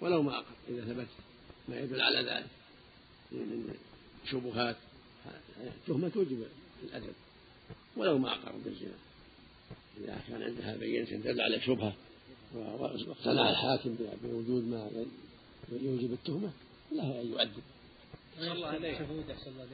ولو 0.00 0.22
ما 0.22 0.38
أقر 0.38 0.54
إذا 0.68 0.84
ثبت 0.84 1.08
ما 1.68 1.80
يدل 1.80 2.00
على 2.00 2.18
ذلك. 2.18 2.46
من 3.32 3.74
شبهات 4.30 4.76
التهمة 5.60 6.08
توجب 6.08 6.46
الأدب 6.84 7.14
ولو 7.96 8.18
ما 8.18 8.32
أقر 8.32 8.52
بالزنا 8.64 8.98
إذا 10.00 10.20
كان 10.28 10.42
عندها 10.42 10.76
بينة 10.76 11.04
تدل 11.04 11.40
على 11.40 11.60
شبهة 11.60 11.94
واقتنع 12.54 13.50
الحاكم 13.50 13.96
بوجود 14.22 14.64
ما 14.64 14.90
يوجب 15.72 16.12
التهمة 16.12 16.52
لها 16.92 17.22
أن 17.22 17.26
يؤدب 17.26 17.62
عليك. 18.38 18.64
عليك. 18.64 19.00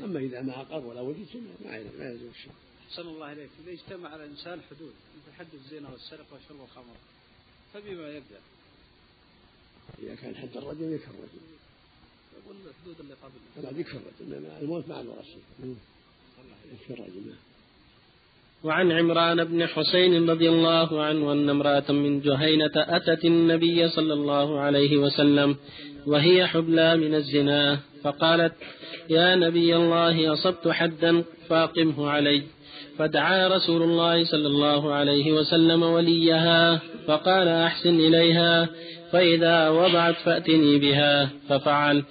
أما 0.02 0.20
إذا 0.20 0.42
ما 0.42 0.60
أقر 0.60 0.86
ولا 0.86 1.00
وجد 1.00 1.26
ما 1.36 1.70
ما 1.98 2.04
يلزم 2.04 2.28
الشيء 2.30 2.52
أحسن 2.90 3.02
الله 3.02 3.32
إليك. 3.32 3.50
إذا 3.64 3.72
اجتمع 3.72 4.08
على 4.08 4.24
الإنسان 4.24 4.60
حدود 4.62 4.92
مثل 5.16 5.36
حد 5.38 5.54
الزنا 5.54 5.90
والسرقة 5.90 6.34
وشرب 6.34 6.60
الخمر 6.64 6.96
فبما 7.74 8.08
يبدأ؟ 8.08 8.40
إذا 9.98 10.14
كان 10.14 10.36
حد 10.36 10.56
الرجل 10.56 10.92
يكفر 10.92 11.10
الرجل. 11.10 11.49
يقول 12.44 12.56
الحدود 12.66 12.96
اللي 13.00 13.14
قبل 13.22 13.68
الرجل 13.68 13.84
إنما 14.20 14.48
الموت 14.62 14.88
مع 14.88 15.00
الورثة 15.00 15.38
يكفر 16.72 16.94
الرجل 16.94 17.26
نعم 17.26 17.36
وعن 18.64 18.92
عمران 18.92 19.44
بن 19.44 19.66
حسين 19.66 20.30
رضي 20.30 20.48
الله 20.48 21.02
عنه 21.02 21.32
أن 21.32 21.48
امرأة 21.50 21.92
من 21.92 22.20
جهينة 22.20 22.70
أتت 22.76 23.24
النبي 23.24 23.88
صلى 23.88 24.12
الله 24.12 24.60
عليه 24.60 24.96
وسلم 24.96 25.56
وهي 26.06 26.46
حبلى 26.46 26.96
من 26.96 27.14
الزنا 27.14 27.78
فقالت 28.02 28.52
يا 29.10 29.36
نبي 29.36 29.76
الله 29.76 30.32
أصبت 30.32 30.68
حدا 30.68 31.24
فاقمه 31.48 32.10
علي. 32.10 32.42
فدعا 32.98 33.48
رسول 33.48 33.82
الله 33.82 34.24
صلى 34.24 34.46
الله 34.46 34.92
عليه 34.92 35.32
وسلم 35.32 35.82
وليها 35.82 36.80
فقال 37.06 37.48
أحسن 37.48 37.94
إليها. 38.00 38.68
فإذا 39.12 39.68
وضعت 39.68 40.14
فأتني 40.14 40.78
بها 40.78 41.30
ففعل. 41.48 42.02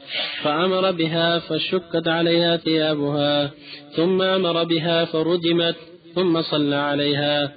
فأمر 0.43 0.91
بها 0.91 1.39
فشكت 1.39 2.07
عليها 2.07 2.57
ثيابها. 2.57 3.51
ثم 3.95 4.21
أمر 4.21 4.63
بها 4.63 5.05
فرجمت 5.05 5.75
ثم 6.15 6.41
صلى 6.41 6.75
عليها. 6.75 7.53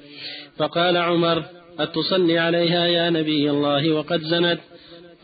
فقال 0.57 0.97
عمر 0.97 1.45
أتصلي 1.79 2.39
عليها 2.39 2.87
يا 2.87 3.11
نبي 3.11 3.51
الله 3.51 3.93
وقد 3.93 4.21
زنت؟ 4.21 4.59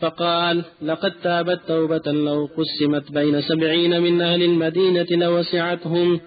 فقال 0.01 0.63
لقد 0.81 1.11
تابت 1.23 1.59
توبة 1.67 2.11
لو 2.11 2.49
قسمت 2.57 3.11
بين 3.11 3.41
سبعين 3.41 4.01
من 4.01 4.21
أهل 4.21 4.43
المدينة 4.43 5.07
لوسعتهم. 5.11 6.19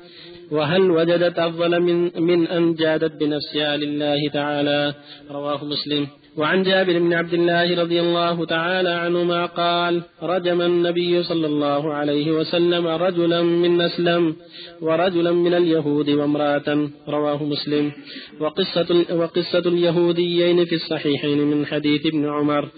وهل 0.50 0.90
وجدت 0.90 1.38
أفضل 1.38 1.80
من, 1.80 2.22
من 2.22 2.46
أن 2.46 2.74
جادت 2.74 3.12
بنفسها 3.20 3.76
لله 3.76 4.28
تعالى؟ 4.32 4.94
رواه 5.30 5.64
مسلم. 5.64 6.06
وعن 6.36 6.62
جابر 6.62 6.98
بن 6.98 7.12
عبد 7.12 7.34
الله 7.34 7.82
رضي 7.82 8.00
الله 8.00 8.44
تعالى 8.44 8.88
عنهما 8.88 9.46
قال 9.46 10.02
رجم 10.22 10.60
النبي 10.60 11.22
صلى 11.22 11.46
الله 11.46 11.92
عليه 11.94 12.32
وسلم 12.32 12.86
رجلا 12.86 13.42
من 13.42 13.80
أسلم 13.80 14.36
ورجلا 14.80 15.32
من 15.32 15.54
اليهود 15.54 16.10
وامرأة 16.10 16.88
رواه 17.08 17.44
مسلم. 17.44 17.92
وقصة, 18.40 19.04
وقصة 19.12 19.58
اليهوديين 19.58 20.64
في 20.64 20.74
الصحيحين 20.74 21.38
من 21.38 21.66
حديث 21.66 22.06
ابن 22.06 22.28
عمر. 22.28 22.68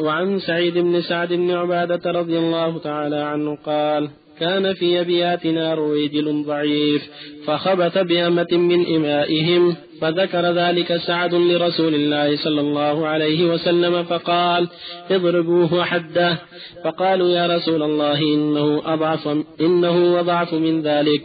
وعن 0.00 0.38
سعيد 0.38 0.78
بن 0.78 1.00
سعد 1.00 1.32
بن 1.32 1.50
عبادة 1.50 2.10
رضي 2.10 2.38
الله 2.38 2.78
تعالى 2.78 3.16
عنه 3.16 3.56
قال 3.56 4.10
كان 4.40 4.74
في 4.74 5.00
أبياتنا 5.00 5.74
رويجل 5.74 6.44
ضعيف 6.46 7.10
فخبث 7.46 7.98
بأمة 7.98 8.52
من 8.52 8.86
إمائهم 8.96 9.76
فذكر 10.00 10.52
ذلك 10.52 10.96
سعد 10.96 11.34
لرسول 11.34 11.94
الله 11.94 12.36
صلى 12.36 12.60
الله 12.60 13.06
عليه 13.06 13.44
وسلم 13.44 14.04
فقال 14.04 14.68
اضربوه 15.10 15.84
حده. 15.84 16.38
فقالوا 16.84 17.28
يا 17.28 17.56
رسول 17.56 17.82
الله 17.82 18.18
إنه 18.18 18.82
أضعف 18.84 19.28
إنه 19.60 20.20
أضعف 20.20 20.54
من 20.54 20.82
ذلك. 20.82 21.22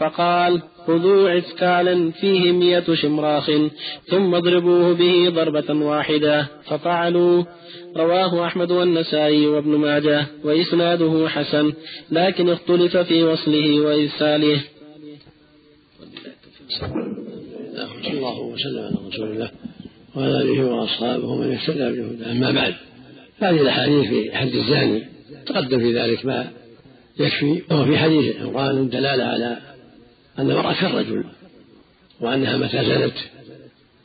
فقال 0.00 0.62
خذوا 0.86 1.30
عسكالا 1.30 2.10
فيه 2.10 2.52
مئة 2.52 2.94
شمراخ 2.94 3.50
ثم 4.06 4.34
اضربوه 4.34 4.94
به 4.94 5.28
ضربة 5.28 5.86
واحدة. 5.86 6.46
ففعلوا. 6.64 7.44
رواه 7.96 8.46
أحمد 8.46 8.70
والنسائي 8.70 9.46
وابن 9.46 9.70
ماجه 9.70 10.26
وإسناده 10.44 11.28
حسن 11.28 11.72
لكن 12.10 12.50
اختلف 12.50 12.96
في 12.96 13.22
وصله 13.22 13.80
وإرساله. 13.80 14.60
صلى 18.02 18.18
الله 18.18 18.40
وسلم 18.40 18.78
على 18.78 19.08
رسول 19.08 19.30
الله 19.32 19.50
وعلى 20.14 20.42
اله 20.42 20.64
واصحابه 20.64 21.26
ومن 21.26 21.52
اهتدى 21.52 22.00
بهداه 22.00 22.32
اما 22.32 22.50
بعد 22.50 22.74
هذه 23.38 23.60
الاحاديث 23.60 24.08
في 24.08 24.36
حد 24.36 24.54
الزاني 24.54 25.04
تقدم 25.46 25.78
في 25.78 25.98
ذلك 25.98 26.26
ما 26.26 26.50
يكفي 27.18 27.62
وهو 27.70 27.84
في 27.84 27.98
حديث 27.98 28.36
القران 28.40 28.88
دلاله 28.88 29.24
على 29.24 29.58
ان 30.38 30.50
المراه 30.50 30.80
كالرجل 30.80 31.24
وانها 32.20 32.56
متى 32.56 32.84
زنت 32.84 33.16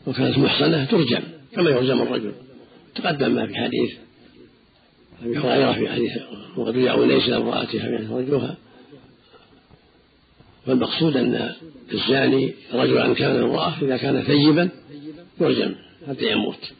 وكانت 0.08 0.38
محصنه 0.38 0.86
ترجم 0.86 1.22
كما 1.56 1.70
يرجم 1.70 2.02
الرجل 2.02 2.32
تقدم 2.96 3.32
ما 3.36 3.48
في 3.48 3.56
حديث 3.56 3.92
ابي 5.24 5.38
هريره 5.38 5.74
في 5.74 5.90
حديث 5.90 6.12
وقد 6.58 6.76
يعوا 6.76 7.06
ليس 7.06 7.30
امراتها 7.30 7.90
بان 7.90 8.56
فرجوها 10.66 10.68
والمقصود 10.68 11.18
أن 11.18 11.50
الزاني 11.94 12.54
رجلا 12.74 13.14
كان 13.14 13.36
امرأة 13.36 13.74
إذا 13.82 13.98
كان 13.98 14.22
ثيبا 14.22 14.70
يرجم 15.42 15.76
حتى 16.08 16.32
يموت 16.32 16.72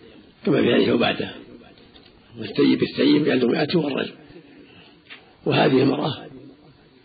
كما 0.46 0.62
في 0.62 0.74
حديث 0.74 0.90
عباده 0.90 1.30
والثيب 2.40 2.84
الثيب 2.84 3.28
يلزم 3.28 3.52
مئته 3.52 3.80
والرجم 3.80 4.14
وهذه 5.46 5.84
المرأة 5.84 6.14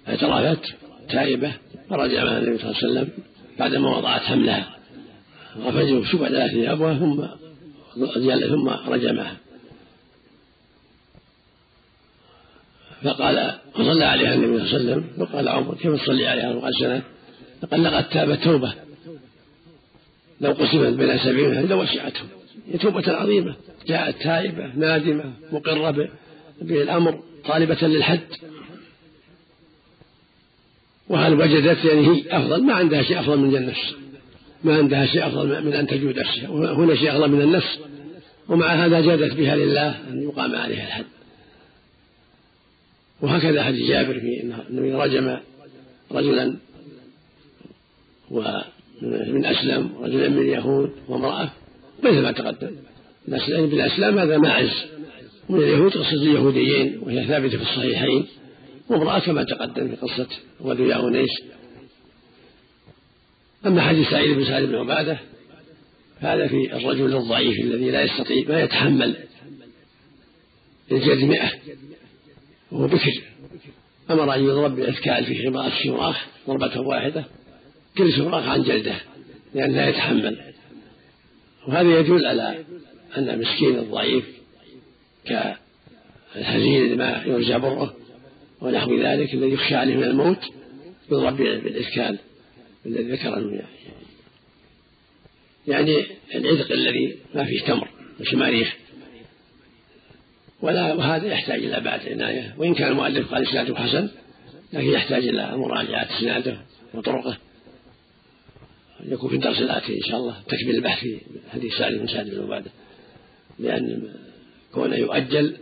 اعترفت 0.08 0.74
تائبة 1.10 1.52
فرجمها 1.90 2.38
النبي 2.38 2.58
صلى 2.58 2.70
الله 2.70 2.76
عليه 2.82 2.92
وسلم 2.92 3.08
بعدما 3.58 3.96
وضعت 3.96 4.20
حملها. 4.20 4.78
غفزه 5.58 6.04
شبع 6.04 6.28
ثيابها 6.28 6.94
ثم 6.94 7.24
ثم 8.48 8.68
رجمها 8.68 9.36
فقال 13.02 13.54
وصلى 13.74 14.04
عليها 14.04 14.34
النبي 14.34 14.68
صلى 14.68 14.76
الله 14.76 14.92
عليه 14.92 15.02
وسلم 15.02 15.26
فقال 15.26 15.48
عمر 15.48 15.74
كيف 15.74 16.02
تصلي 16.02 16.26
عليها 16.26 16.54
وقال 16.54 16.72
سنة 16.80 17.02
فقال 17.62 17.84
لقد 17.84 18.08
تابت 18.08 18.44
توبة. 18.44 18.72
لو 20.40 20.52
قسمت 20.52 20.94
بين 20.94 21.18
سبعين 21.18 21.66
لوسعتهم 21.66 22.28
هي 22.72 22.78
توبة 22.78 23.12
عظيمة. 23.12 23.54
جاءت 23.86 24.22
تائبة 24.22 24.66
نادمة 24.76 25.24
مقرة 25.52 26.08
بالأمر 26.62 27.20
طالبة 27.44 27.78
للحد 27.82 28.20
وهل 31.08 31.34
وجدت 31.34 31.84
يعني 31.84 32.06
هي 32.06 32.22
أفضل؟ 32.30 32.62
ما 32.62 32.74
عندها 32.74 33.02
شيء 33.02 33.20
أفضل 33.20 33.38
من 33.38 33.56
النفس. 33.56 33.94
ما 34.64 34.76
عندها 34.76 35.06
شيء 35.06 35.26
أفضل 35.26 35.64
من 35.64 35.72
أن 35.72 35.86
تجود 35.86 36.18
نفسها. 36.18 36.48
هنا 36.48 36.94
شيء 36.94 37.10
أفضل 37.10 37.30
من 37.30 37.42
النفس. 37.42 37.78
ومع 38.48 38.66
هذا 38.66 39.00
جادت 39.00 39.34
بها 39.34 39.56
لله 39.56 39.88
أن 40.10 40.22
يقام 40.22 40.54
عليها 40.54 40.86
الحد 40.86 41.04
وهكذا 43.22 43.64
حديث 43.64 43.88
جابر 43.88 44.20
في 44.20 44.42
أنه 44.42 44.98
رجم 44.98 45.38
رجلا 46.12 46.56
ومن 48.30 49.44
أسلم 49.44 49.90
رجلا 50.00 50.28
من 50.28 50.38
اليهود 50.38 50.92
وامرأة 51.08 51.50
مثل 52.02 52.22
ما 52.22 52.32
تقدم 52.32 52.70
بالأسلام 53.26 54.18
هذا 54.18 54.38
ماعز. 54.38 54.70
من 55.48 55.58
اليهود 55.58 55.92
قصة 55.92 56.12
اليهوديين 56.12 56.98
وهي 57.02 57.26
ثابتة 57.26 57.56
في 57.56 57.62
الصحيحين. 57.62 58.26
وامرأة 58.88 59.18
كما 59.18 59.44
تقدم 59.44 59.88
في 59.88 59.96
قصة 59.96 60.28
وذو 60.60 61.08
أنيس. 61.08 61.30
أما 63.66 63.82
حديث 63.82 64.10
سعيد 64.10 64.36
بن 64.36 64.44
سعد 64.44 64.62
بن 64.62 64.74
عبادة 64.74 65.18
هذا 66.18 66.48
في 66.48 66.76
الرجل 66.76 67.16
الضعيف 67.16 67.60
الذي 67.60 67.90
لا 67.90 68.02
يستطيع 68.02 68.48
ما 68.48 68.62
يتحمل. 68.62 69.16
الجلد 70.92 71.24
مئة. 71.24 71.50
وهو 72.72 72.86
بكر 72.86 73.22
أمر 74.10 74.34
أن 74.34 74.44
يضرب 74.44 74.76
بالإثكال 74.76 75.24
في 75.24 75.46
خمار 75.46 75.66
الشراخ 75.66 76.26
ضربة 76.48 76.80
واحدة. 76.80 77.24
كل 77.98 78.12
شراخ 78.12 78.48
عن 78.48 78.62
جلده 78.62 78.94
لأن 79.54 79.72
لا 79.72 79.88
يتحمل. 79.88 80.38
وهذا 81.68 81.98
يدل 81.98 82.26
على 82.26 82.64
أن 83.16 83.28
المسكين 83.28 83.78
الضعيف 83.78 84.24
كالهزيل 85.24 86.98
ما 86.98 87.22
يرجى 87.26 87.58
بره 87.58 87.96
ونحو 88.60 89.00
ذلك 89.00 89.34
الذي 89.34 89.52
يخشى 89.52 89.74
عليه 89.74 89.96
من 89.96 90.04
الموت 90.04 90.38
يضرب 91.10 91.36
بالإثكال 91.36 92.18
الذي 92.86 93.12
ذكر 93.12 93.62
يعني 95.68 96.06
العذق 96.34 96.72
الذي 96.72 97.16
ما 97.34 97.44
فيه 97.44 97.60
تمر 97.60 97.88
وشماريخ 98.20 98.76
ولا 100.62 100.94
وهذا 100.94 101.26
يحتاج 101.26 101.64
إلى 101.64 101.80
بعد 101.80 102.00
عناية. 102.08 102.54
وإن 102.58 102.74
كان 102.74 102.92
المؤلف 102.92 103.34
قال 103.34 103.48
إسناده 103.48 103.76
حسن 103.76 104.08
لكن 104.72 104.88
يحتاج 104.88 105.28
إلى 105.28 105.56
مراجعة 105.56 106.08
إسناده 106.18 106.56
وطرقه. 106.94 107.36
يكون 109.04 109.30
في 109.30 109.36
الدرس 109.36 109.58
الآتي 109.58 109.96
إن 109.96 110.02
شاء 110.02 110.16
الله. 110.16 110.36
تكمل 110.46 110.74
البحث 110.74 111.00
في 111.00 111.20
حديث 111.52 111.74
سعد 111.74 111.94
بن 111.94 112.06
سعد 112.06 112.30
بن 112.30 112.42
عبادة. 112.42 112.70
لأن 113.58 114.02
كونه 114.72 114.96
يؤجل 114.96 115.56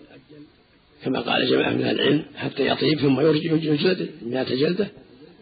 كما 1.03 1.21
قال 1.21 1.51
جماعة 1.51 1.71
من 1.71 1.89
العلم 1.89 2.23
حتى 2.37 2.67
يطيب 2.67 3.01
ثم 3.01 3.21
يجلد 3.21 4.11
مئة 4.23 4.55
جلدة 4.55 4.89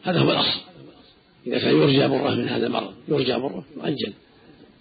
هذا 0.03 0.19
هو 0.19 0.33
الأصل. 0.33 0.61
إذا 1.47 1.59
كان 1.59 1.77
يرجى 1.77 2.09
بره 2.09 2.35
من 2.35 2.49
هذا 2.49 2.67
المرض 2.67 2.95
يرجى 3.09 3.35
بره 3.35 3.65
يؤجل 3.77 4.13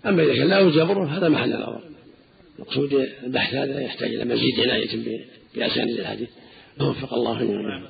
أما 0.05 0.23
إذا 0.23 0.35
كان 0.35 0.47
لا 0.47 0.59
يرجى 0.59 0.83
بره 0.83 1.05
هذا 1.05 1.29
محل 1.29 1.53
نظر. 1.53 1.92
مقصود 2.59 2.93
البحث 2.93 3.53
هذا 3.53 3.81
يحتاج 3.81 4.13
إلى 4.15 4.25
مزيد 4.25 4.59
عناية 4.59 5.23
بأسانيد 5.55 5.99
الحديث. 5.99 6.29
وفق 6.81 7.13
الله 7.13 7.39
جميعا. 7.39 7.89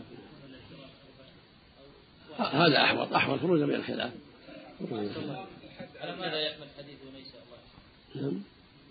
هذا 2.37 2.77
أحوط 2.77 3.13
أحوط 3.13 3.39
خروجا 3.39 3.65
من 3.65 3.75
الخلاف. 3.75 4.11
على 6.01 6.15
ماذا 6.15 6.39
يحمل 6.41 6.67
حديث 6.77 6.97
الله؟ 7.03 7.21
نعم. 8.15 8.41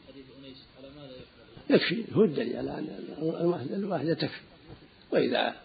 حديث 0.09 0.25
أنيس 0.39 0.59
على 0.79 0.89
ماذا 0.97 1.13
يحمل؟ 1.13 1.77
يكفي 1.77 2.17
هو 2.17 2.25
الدليل 2.25 2.57
على 2.57 2.85
الواحدة 3.41 3.77
الواحدة 3.77 4.15
تكفي. 4.15 4.41
وإذا 5.11 5.57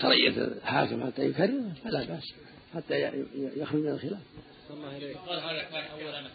تريث 0.00 0.38
الحاكم 0.38 1.06
حتى 1.06 1.26
يكرر 1.26 1.62
فلا 1.84 2.04
بأس 2.04 2.34
حتى 2.74 3.12
يخرج 3.56 3.80
من 3.80 3.88
الخلاف. 3.88 4.20
قال 5.28 5.40
هذا 5.40 6.30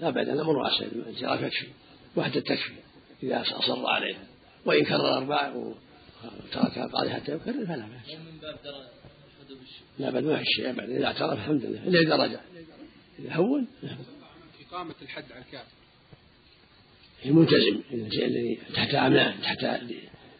لا 0.00 0.10
بعد 0.10 0.28
الأمر 0.28 0.56
واسع 0.56 0.84
الانصراف 0.84 1.42
يكفي. 1.42 1.66
وحدة 2.16 2.40
تكفي 2.40 2.72
إذا 3.22 3.42
أصر 3.42 3.86
عليها 3.86 4.24
وإن 4.64 4.84
كرر 4.84 5.16
أربع 5.16 5.52
وتركها 5.54 6.86
قال 6.86 7.10
حتى 7.10 7.32
يكرر 7.32 7.66
فلا 7.66 7.86
بأس. 7.86 8.18
من 8.18 8.38
باب 8.42 8.56
لا 9.98 10.10
بل 10.10 10.24
ما 10.24 10.38
في 10.38 10.44
شيء 10.56 10.72
بعد 10.72 10.90
إذا 10.90 11.06
اعترف 11.06 11.32
الحمد 11.32 11.64
لله. 11.64 11.88
إلا 11.88 12.00
إذا 12.00 12.24
رجع. 12.24 12.40
إذا 13.18 13.34
هون 13.34 13.66
إقامة 14.68 14.94
الحد 15.02 15.24
على 15.32 15.44
الكافر. 15.44 15.70
الملتزم 17.26 17.80
الشيء 17.92 18.26
الذي 18.26 18.58
تحت 18.74 18.94
أمانة 18.94 19.40
تحت 19.42 19.64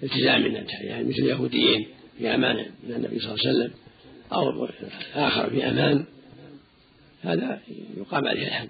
التزام 0.02 0.66
يعني 0.80 1.08
مثل 1.08 1.18
اليهوديين 1.18 1.88
في 2.18 2.34
أمانة 2.34 2.70
من 2.84 2.94
النبي 2.94 3.18
صلى 3.18 3.34
الله 3.34 3.46
عليه 3.46 3.50
وسلم 3.50 3.72
أو 4.32 4.68
آخر 5.14 5.50
في 5.50 5.68
أمان 5.68 6.04
هذا 7.22 7.60
يقام 7.96 8.28
عليه 8.28 8.46
الحد. 8.46 8.68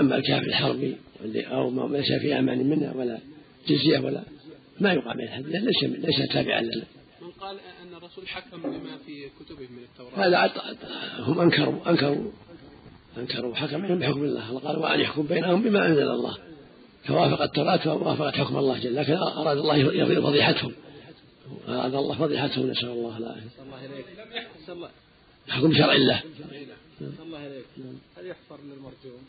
أما 0.00 0.16
الكافر 0.16 0.46
الحربي 0.46 0.96
أو 1.36 1.70
ما 1.70 1.96
ليس 1.96 2.12
في 2.12 2.38
أمان 2.38 2.70
منه 2.70 2.92
ولا 2.96 3.18
جزية 3.68 3.98
ولا 3.98 4.22
ما 4.80 4.92
يقام 4.92 5.16
به 5.16 5.24
الحد. 5.24 5.46
ليس 5.46 5.84
ليس 5.84 6.28
تابعا 6.32 6.60
لنا 6.60 6.84
من 7.22 7.30
قال 7.30 7.56
أن 7.82 7.94
الرسول 7.96 8.28
حكم 8.28 8.62
بما 8.62 8.98
في 9.06 9.28
كتبه 9.40 9.68
من 9.70 9.82
التوراة. 9.92 10.26
هذا 10.26 10.52
هم 11.18 11.40
أنكروا 11.40 11.90
أنكروا 11.90 12.30
أنكروا 13.18 13.54
حكمهم 13.54 13.98
بحكم 13.98 14.24
الله. 14.24 14.50
الله 14.50 14.60
قال 14.60 14.78
وأن 14.78 15.00
يحكم 15.00 15.22
بينهم 15.22 15.62
بما 15.62 15.86
أنزل 15.86 16.10
الله. 16.10 16.36
فوافق 17.04 17.42
التوراة 17.42 17.94
ووافقت 17.94 18.34
حكم 18.34 18.56
الله 18.56 18.78
جل 18.78 18.94
لكن 18.96 19.12
أراد 19.12 19.58
الله 19.58 20.20
فضيحتهم. 20.20 20.72
أراد 21.68 21.94
الله 21.94 22.18
فضيحتهم. 22.18 22.70
نسأل 22.70 22.88
الله 22.88 23.18
العافية. 23.18 23.50
الله 24.68 24.88
حكم 25.48 25.74
شرع 25.74 25.92
الله. 25.92 26.22
الله 27.00 27.38
عليك. 27.38 27.64
هل 28.18 28.26
يحفر 28.26 28.58
للمرجوم؟ 28.64 29.22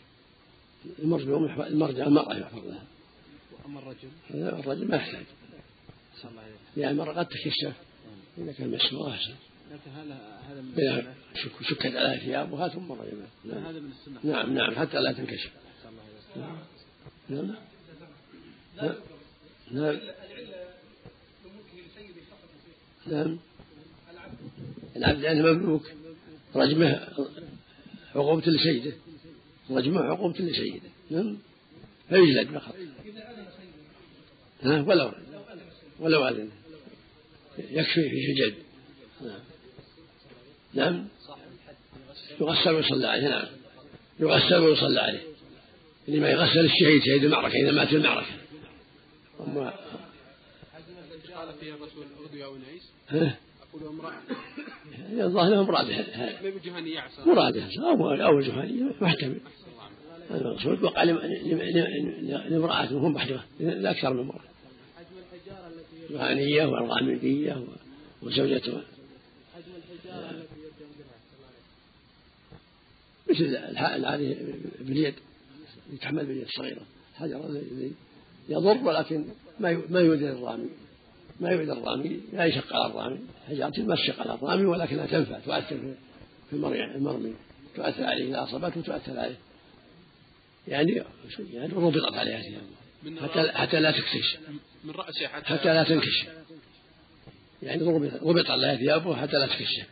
يحفظ- 1.47 1.61
المرجع 1.61 2.05
المرأة 2.07 2.37
يحفظ 2.37 2.65
لها. 2.67 2.83
وأما 3.63 3.79
الرجل؟ 3.79 4.09
الرجل 4.59 4.87
ما 4.87 4.95
يحتاج. 4.95 5.25
يعني 6.77 6.91
المرأة 6.91 7.13
قد 7.13 7.25
تكشف 7.25 7.73
إذا 8.37 8.51
كان 8.51 8.71
مسموع 8.71 9.09
أحسن 9.13 9.33
لكن 9.71 9.91
هذا 9.91 10.39
هذا 10.49 10.61
من 10.61 11.13
شك- 11.35 11.63
شكت 11.69 11.85
على 11.95 12.19
ثيابها 12.19 12.67
ثم 12.67 12.91
رجمها 12.91 13.27
نعم. 13.45 13.63
هذا 13.65 13.79
من 13.79 13.91
السنة. 13.91 14.31
نعم 14.33 14.53
نعم 14.53 14.75
حتى 14.75 14.97
لا 14.99 15.11
تنكشف. 15.11 15.51
نعم. 16.35 16.57
نعم 17.29 17.55
نعم 19.71 19.97
نعم 23.07 23.39
العبد 24.95 25.21
يعني 25.21 25.41
مملوك. 25.43 25.91
رجمه 26.55 27.07
عقوبة 28.15 28.43
لسيده 28.47 28.93
رجمه 29.77 30.01
عقوبة 30.01 30.39
لسيده 30.39 30.89
نعم؟ 31.09 31.37
فيجلد 32.09 32.47
فقط. 32.47 32.75
ها؟ 34.63 34.81
ولو 34.81 35.11
ولو 35.99 36.27
أذن. 36.27 36.49
يكفي 37.57 38.09
في 38.09 38.33
جلد 38.33 38.55
نعم. 39.21 39.39
نعم؟ 40.73 41.07
يغسل 42.41 42.69
ويصلى 42.69 43.07
عليه. 43.07 43.29
نعم. 43.29 43.45
يغسل 44.19 44.55
ويصلى 44.55 44.99
عليه. 44.99 45.21
اللي 46.07 46.19
ما 46.19 46.29
يغسل 46.29 46.65
الشهيد 46.65 47.03
شهيد 47.03 47.23
المعركة 47.23 47.55
إذا 47.55 47.71
مات 47.71 47.87
في 47.87 47.95
المعركة. 47.95 48.35
أما 49.39 49.73
قال 51.35 51.53
فيها 51.59 51.75
الرسول 51.75 52.05
يا 52.33 52.47
أنيس 52.47 52.91
ها 53.09 53.37
أقول 53.69 53.87
امرأة 53.87 54.21
الظاهر 55.25 55.61
بجهنية 56.43 56.99
عسى. 56.99 57.21
مراده 57.25 57.67
أو 57.79 58.13
أو 58.13 58.39
الجهنية 58.39 58.95
محتمل 59.01 59.39
هذا 59.39 59.60
المقصود 60.35 60.83
وقع 60.83 61.03
لم- 61.03 61.17
لم- 61.17 61.61
لم- 61.61 62.49
لامرأة 62.49 62.95
وهم 62.95 63.15
وحدها 63.15 63.45
لا 63.59 63.91
أكثر 63.91 64.13
من 64.13 64.19
امرأة. 64.19 64.41
جهنية 66.09 66.65
والغامدية 66.65 67.53
و- 67.53 68.25
وزوجته. 68.27 68.81
مثل 73.29 73.43
العادي 73.95 74.35
باليد 74.79 75.13
يتحمل 75.93 76.25
باليد 76.25 76.43
الصغيرة. 76.43 76.81
حجر 77.15 77.45
الذي 77.47 77.91
يضر 78.49 78.77
ولكن 78.87 79.25
ما 79.59 79.81
ما 79.89 79.99
يؤذي 79.99 80.29
الرامي 80.29 80.69
ما 81.39 81.49
يؤذي 81.49 81.71
الرامي 81.71 82.19
لا 82.33 82.45
يشق 82.45 82.75
على 82.75 82.91
الرامي. 82.91 83.19
حجارة 83.49 83.81
ما 83.81 83.95
تشق 83.95 84.19
على 84.19 84.33
الرامي 84.33 84.65
ولكنها 84.65 85.05
تنفع 85.05 85.39
تؤثر 85.39 85.77
في- 86.49 86.55
المرمي. 86.95 87.33
تؤثر 87.75 88.03
عليه 88.03 88.29
إذا 88.29 88.43
أصابته 88.43 88.79
وتؤثر 88.79 89.19
عليه. 89.19 89.35
يعني 90.67 91.03
يعني 91.53 91.73
ربطت 91.73 92.13
عليها 92.13 92.41
ثيابه 92.41 92.65
من 93.03 93.19
حتى 93.19 93.51
حتى 93.51 93.79
لا 93.79 93.91
تكتش 93.91 94.37
من 94.83 94.91
رأسه 94.91 95.27
حتى 95.27 95.45
حتى 95.45 95.73
لا 95.73 95.83
تنكشف 95.83 96.27
يعني 97.63 97.83
ربط 97.83 98.23
ربط 98.23 98.49
عليها 98.51 98.75
ثيابه 98.75 99.15
حتى 99.15 99.37
لا 99.37 99.47
تكشف 99.47 99.87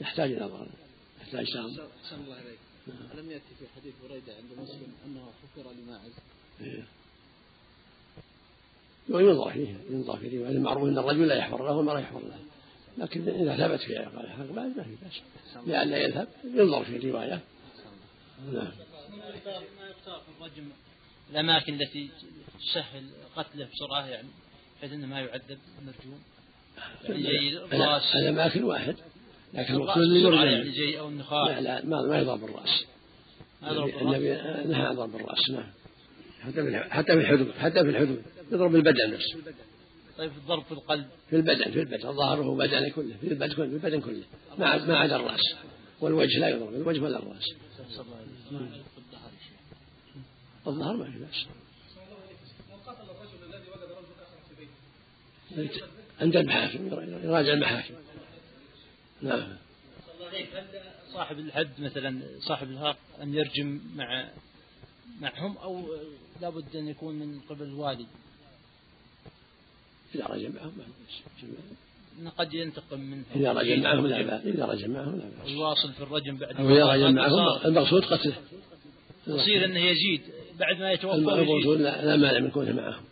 يحتاج 0.00 0.32
إلى 0.32 0.44
نظر 0.44 0.66
يحتاج 1.20 1.46
شام 1.46 1.64
الله 1.64 2.34
عليك 2.34 2.58
ألم 3.14 3.30
يأتي 3.30 3.54
في 3.58 3.64
حديث 3.76 3.94
بريدة 4.08 4.32
عند 4.36 4.52
مسلم 4.58 4.92
أنه 5.06 5.30
حفر 5.42 5.72
لماعز؟ 5.72 6.12
إيه. 6.60 6.84
وينظر 9.08 9.52
فيه. 9.52 9.76
ينظر 9.90 10.16
في 10.16 10.38
رواية 10.38 10.50
المعروف 10.50 10.84
أن 10.84 10.98
الرجل 10.98 11.28
لا 11.28 11.34
يحفر 11.34 11.64
له 11.64 11.76
والمرأة 11.76 12.00
يحفر 12.00 12.20
له. 12.20 12.38
لكن 12.98 13.28
إذا 13.28 13.56
ثبت 13.56 13.80
في 13.80 13.98
حق 13.98 14.52
بعد 14.52 14.76
ما 14.76 14.82
في 14.82 14.96
بأس. 15.02 15.20
لئلا 15.66 15.96
يذهب 15.96 16.28
ينظر 16.44 16.84
في 16.84 16.96
الرواية 16.96 17.40
نعم. 18.52 18.68
ما 19.78 19.88
يختار 19.90 20.20
في 20.20 20.28
الرجم 20.38 20.68
الأماكن 21.30 21.74
التي 21.74 22.10
تسهل 22.60 23.04
قتله 23.36 23.68
بسرعة 23.72 24.06
يعني 24.06 24.28
بحيث 24.78 24.92
أنه 24.92 25.06
ما 25.06 25.20
يعذب 25.20 25.58
المرجوم. 25.80 26.20
يعني 27.04 27.56
الراس 27.58 28.16
الأماكن 28.16 28.64
واحد. 28.64 28.96
لكن 29.54 29.60
الرأس 29.60 29.70
المقصود 29.70 30.02
اللي 30.02 30.20
بسرعة 30.20 30.44
يرجم 30.44 30.56
يعني 30.56 30.72
زي 30.72 30.98
أو 30.98 31.08
النخاع 31.08 31.46
لا 31.46 31.60
لا 31.60 31.84
ما 31.84 32.02
ما 32.02 32.18
يضرب 32.18 32.40
بالرأس. 32.40 32.84
ما 33.62 33.70
يضرب 33.70 33.88
النبي. 33.88 34.28
نهى 34.72 34.86
عن 34.86 34.94
ضرب 34.94 35.16
الرأس 35.16 35.50
نعم. 35.50 35.66
حتى 36.40 36.62
في 36.62 36.78
حتى 36.90 37.12
في 37.12 37.20
الحدود 37.20 37.52
حتى 37.52 37.82
في 37.84 37.90
الحدود. 37.90 38.22
يضرب 38.52 38.72
بالبدن 38.72 39.10
نفسه 39.10 39.38
طيب 40.18 40.32
الضرب 40.32 40.62
في 40.62 40.72
القلب. 40.72 41.06
في 41.30 41.36
البدن 41.36 41.70
في 41.70 41.80
البدن 41.80 42.12
ظهره 42.12 42.56
بدنه 42.56 42.88
كله 42.88 43.16
في 43.20 43.28
البدن 43.28 43.54
كله 43.54 43.66
في 43.66 43.74
البدن 43.74 44.00
كله. 44.00 44.22
ما 44.58 44.66
عدا 44.66 44.86
ما 44.86 44.98
عدا 44.98 45.16
الرأس. 45.16 45.54
والوجه 46.00 46.38
لا 46.38 46.48
يضرب 46.48 46.74
الوجه 46.74 47.00
ولا 47.00 47.20
في 50.64 50.66
الظهر 50.66 50.96
ما 50.96 51.04
في 51.04 51.18
بأس. 51.18 51.46
عند 56.20 56.36
المحاكم 56.36 56.86
يراجع 57.24 57.52
المحاكم. 57.52 57.94
نعم. 59.22 59.56
صاحب 61.12 61.38
الحد 61.38 61.70
مثلا 61.78 62.22
صاحب 62.38 62.70
الحق 62.70 62.98
أن 63.22 63.34
يرجم 63.34 63.80
مع 63.96 64.28
معهم 65.20 65.56
أو 65.56 65.96
لابد 66.40 66.76
أن 66.76 66.88
يكون 66.88 67.14
من 67.14 67.40
قبل 67.40 67.62
الوالي 67.62 68.06
إذا 70.14 70.26
رجع 70.26 70.48
معهم 70.48 70.72
ما 72.22 72.30
قد 72.30 72.54
ينتقم 72.54 73.00
منه 73.00 73.24
إذا 73.36 73.52
رجع 73.52 73.76
معهم 73.76 74.06
لا 74.06 74.22
بأس. 74.22 74.46
إذا 74.46 74.64
رجع 74.64 74.86
معهم 74.86 75.18
لا 75.18 75.24
بأس. 75.24 75.52
ويواصل 75.52 75.92
في 75.92 76.02
الرجم 76.02 76.36
بعد 76.36 76.56
أو 76.56 76.70
إذا 76.70 76.86
رجع 76.86 77.10
معهم 77.10 77.66
المقصود 77.66 78.04
قتله. 78.04 78.36
يصير 79.26 79.64
أنه 79.64 79.78
يزيد. 79.78 80.20
بعد 80.58 80.80
ما 80.80 80.92
يتوفى 80.92 81.14
المقصود 81.16 81.80
لا 81.80 82.04
لا 82.04 82.16
مانع 82.16 82.38
من 82.38 82.50
كونه 82.50 82.72
معهم. 82.72 83.02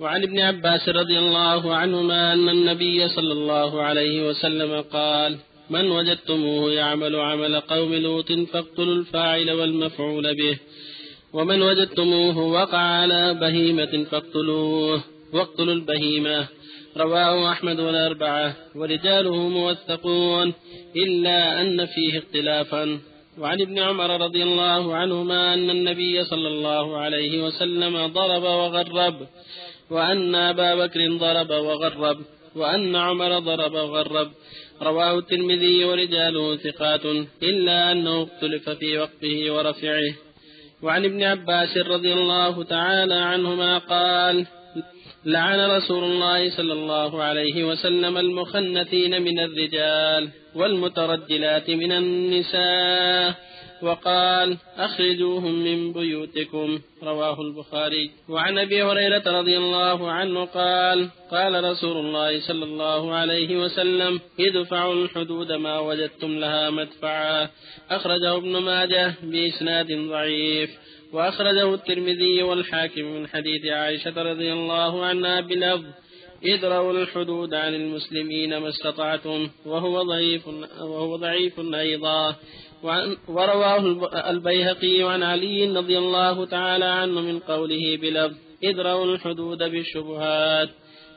وعن 0.00 0.22
ابن 0.22 0.38
عباس 0.38 0.88
رضي 0.88 1.18
الله 1.18 1.74
عنهما 1.74 2.32
أن 2.32 2.48
النبي 2.48 3.08
صلى 3.08 3.32
الله 3.32 3.82
عليه 3.82 4.28
وسلم 4.28 4.80
قال 4.80 5.38
من 5.70 5.90
وجدتموه 5.90 6.72
يعمل 6.72 7.16
عمل 7.16 7.60
قوم 7.60 7.94
لوط 7.94 8.32
فاقتلوا 8.32 8.94
الفاعل 8.94 9.50
والمفعول 9.50 10.34
به 10.34 10.58
ومن 11.32 11.62
وجدتموه 11.62 12.38
وقع 12.38 12.78
على 12.78 13.34
بهيمة 13.34 14.04
فاقتلوه. 14.10 15.04
واقتلوا 15.34 15.74
البهيمة. 15.74 16.46
رواه 16.96 17.52
أحمد 17.52 17.80
والأربعة. 17.80 18.56
ورجاله 18.74 19.36
موثقون. 19.36 20.52
إلا 20.96 21.60
أن 21.60 21.86
فيه 21.86 22.18
اختلافا. 22.18 22.98
وعن 23.38 23.60
ابن 23.60 23.78
عمر 23.78 24.20
رضي 24.20 24.42
الله 24.42 24.94
عنهما 24.94 25.54
أن 25.54 25.70
النبي 25.70 26.24
صلى 26.24 26.48
الله 26.48 26.98
عليه 26.98 27.44
وسلم 27.44 28.06
ضرب 28.06 28.42
وغرب. 28.42 29.26
وأن 29.90 30.34
أبا 30.34 30.74
بكر 30.74 31.16
ضرب 31.16 31.50
وغرب. 31.50 32.18
وأن 32.56 32.96
عمر 32.96 33.38
ضرب 33.38 33.74
وغرب. 33.74 34.30
رواه 34.82 35.18
الترمذي 35.18 35.84
ورجاله 35.84 36.56
ثقات. 36.56 37.06
إلا 37.42 37.92
أنه 37.92 38.22
اختلف 38.22 38.70
في 38.70 38.98
وقفه 38.98 39.52
ورفعه. 39.52 40.14
وعن 40.82 41.04
ابن 41.04 41.22
عباس 41.22 41.76
رضي 41.76 42.12
الله 42.12 42.62
تعالى 42.62 43.14
عنهما 43.14 43.78
قال 43.78 44.46
لعن 45.26 45.70
رسول 45.70 46.04
الله 46.04 46.50
صلى 46.50 46.72
الله 46.72 47.22
عليه 47.22 47.64
وسلم 47.64 48.18
المخنثين 48.18 49.22
من 49.22 49.38
الرجال 49.38 50.28
والمترجلات 50.54 51.70
من 51.70 51.92
النساء 51.92 53.34
وقال 53.82 54.56
أخرجوهم 54.76 55.64
من 55.64 55.92
بيوتكم 55.92 56.78
رواه 57.02 57.40
البخاري. 57.40 58.10
وعن 58.28 58.58
أبي 58.58 58.82
هريرة 58.82 59.22
رضي 59.40 59.56
الله 59.56 60.10
عنه 60.10 60.44
قال 60.44 61.08
قال 61.30 61.64
رسول 61.64 61.96
الله 62.06 62.40
صلى 62.40 62.64
الله 62.64 63.14
عليه 63.14 63.56
وسلم 63.56 64.20
ادفعوا 64.40 64.94
الحدود 64.94 65.52
ما 65.52 65.78
وجدتم 65.78 66.38
لها 66.38 66.70
مدفعا 66.70 67.48
أخرجه 67.90 68.36
ابن 68.36 68.56
ماجه 68.56 69.14
بإسناد 69.22 69.92
ضعيف. 69.92 70.70
وأخرجه 71.14 71.74
الترمذي 71.74 72.42
والحاكم 72.42 73.04
من 73.04 73.28
حديث 73.28 73.66
عائشة 73.66 74.22
رضي 74.22 74.52
الله 74.52 75.04
عنها 75.04 75.40
بلفظ 75.40 75.84
ادروا 76.44 76.92
الحدود 76.92 77.54
عن 77.54 77.74
المسلمين 77.74 78.58
ما 78.58 78.68
استطعتم 78.68 79.48
وهو 79.66 80.02
ضعيف 80.02 80.48
وهو 80.80 81.16
ضعيف 81.16 81.60
أيضا. 81.74 82.36
ورواه 83.28 84.10
البيهقي 84.30 85.02
عن 85.02 85.22
علي 85.22 85.76
رضي 85.76 85.98
الله 85.98 86.44
تعالى 86.44 86.84
عنه 86.84 87.20
من 87.20 87.38
قوله 87.38 87.98
بلفظ 88.02 88.36
ادروا 88.64 89.04
الحدود 89.04 89.58
بالشبهات. 89.58 90.68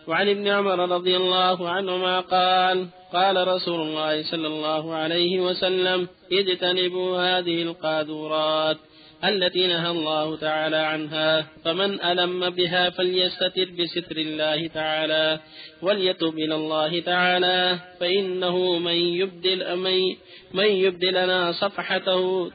وعن 0.07 0.29
ابن 0.29 0.47
عمر 0.47 0.89
رضي 0.89 1.17
الله 1.17 1.69
عنهما 1.69 2.19
قال 2.19 2.87
قال 3.13 3.47
رسول 3.47 3.81
الله 3.81 4.23
صلى 4.31 4.47
الله 4.47 4.93
عليه 4.93 5.39
وسلم 5.39 6.07
اجتنبوا 6.31 7.17
هذه 7.17 7.61
القاذورات. 7.61 8.77
التي 9.23 9.67
نهى 9.67 9.89
الله 9.89 10.37
تعالى 10.37 10.77
عنها 10.77 11.47
فمن 11.65 12.01
ألم 12.01 12.49
بها 12.49 12.89
فليستتر 12.89 13.69
بستر 13.79 14.17
الله 14.17 14.67
تعالى 14.67 15.39
وليتب 15.81 16.33
إلى 16.37 16.55
الله 16.55 16.99
تعالى 16.99 17.79
فإنه 17.99 18.77
من 18.79 18.93
يبدل 18.93 19.75
من, 19.75 20.15
من 20.53 20.65
يبدلنا 20.65 21.51
صفحته 21.51 22.51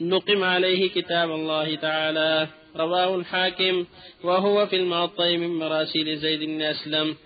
نقم 0.00 0.44
عليه 0.44 0.90
كتاب 0.90 1.30
الله 1.30 1.74
تعالى. 1.74 2.48
رواه 2.76 3.16
الحاكم 3.16 3.86
وهو 4.24 4.66
في 4.66 4.76
المعطي 4.76 5.36
من 5.36 5.58
مراسيل 5.58 6.16
زيد 6.16 6.40
بن 6.40 6.62
أسلم. 6.62 7.16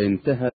انتهى 0.00 0.50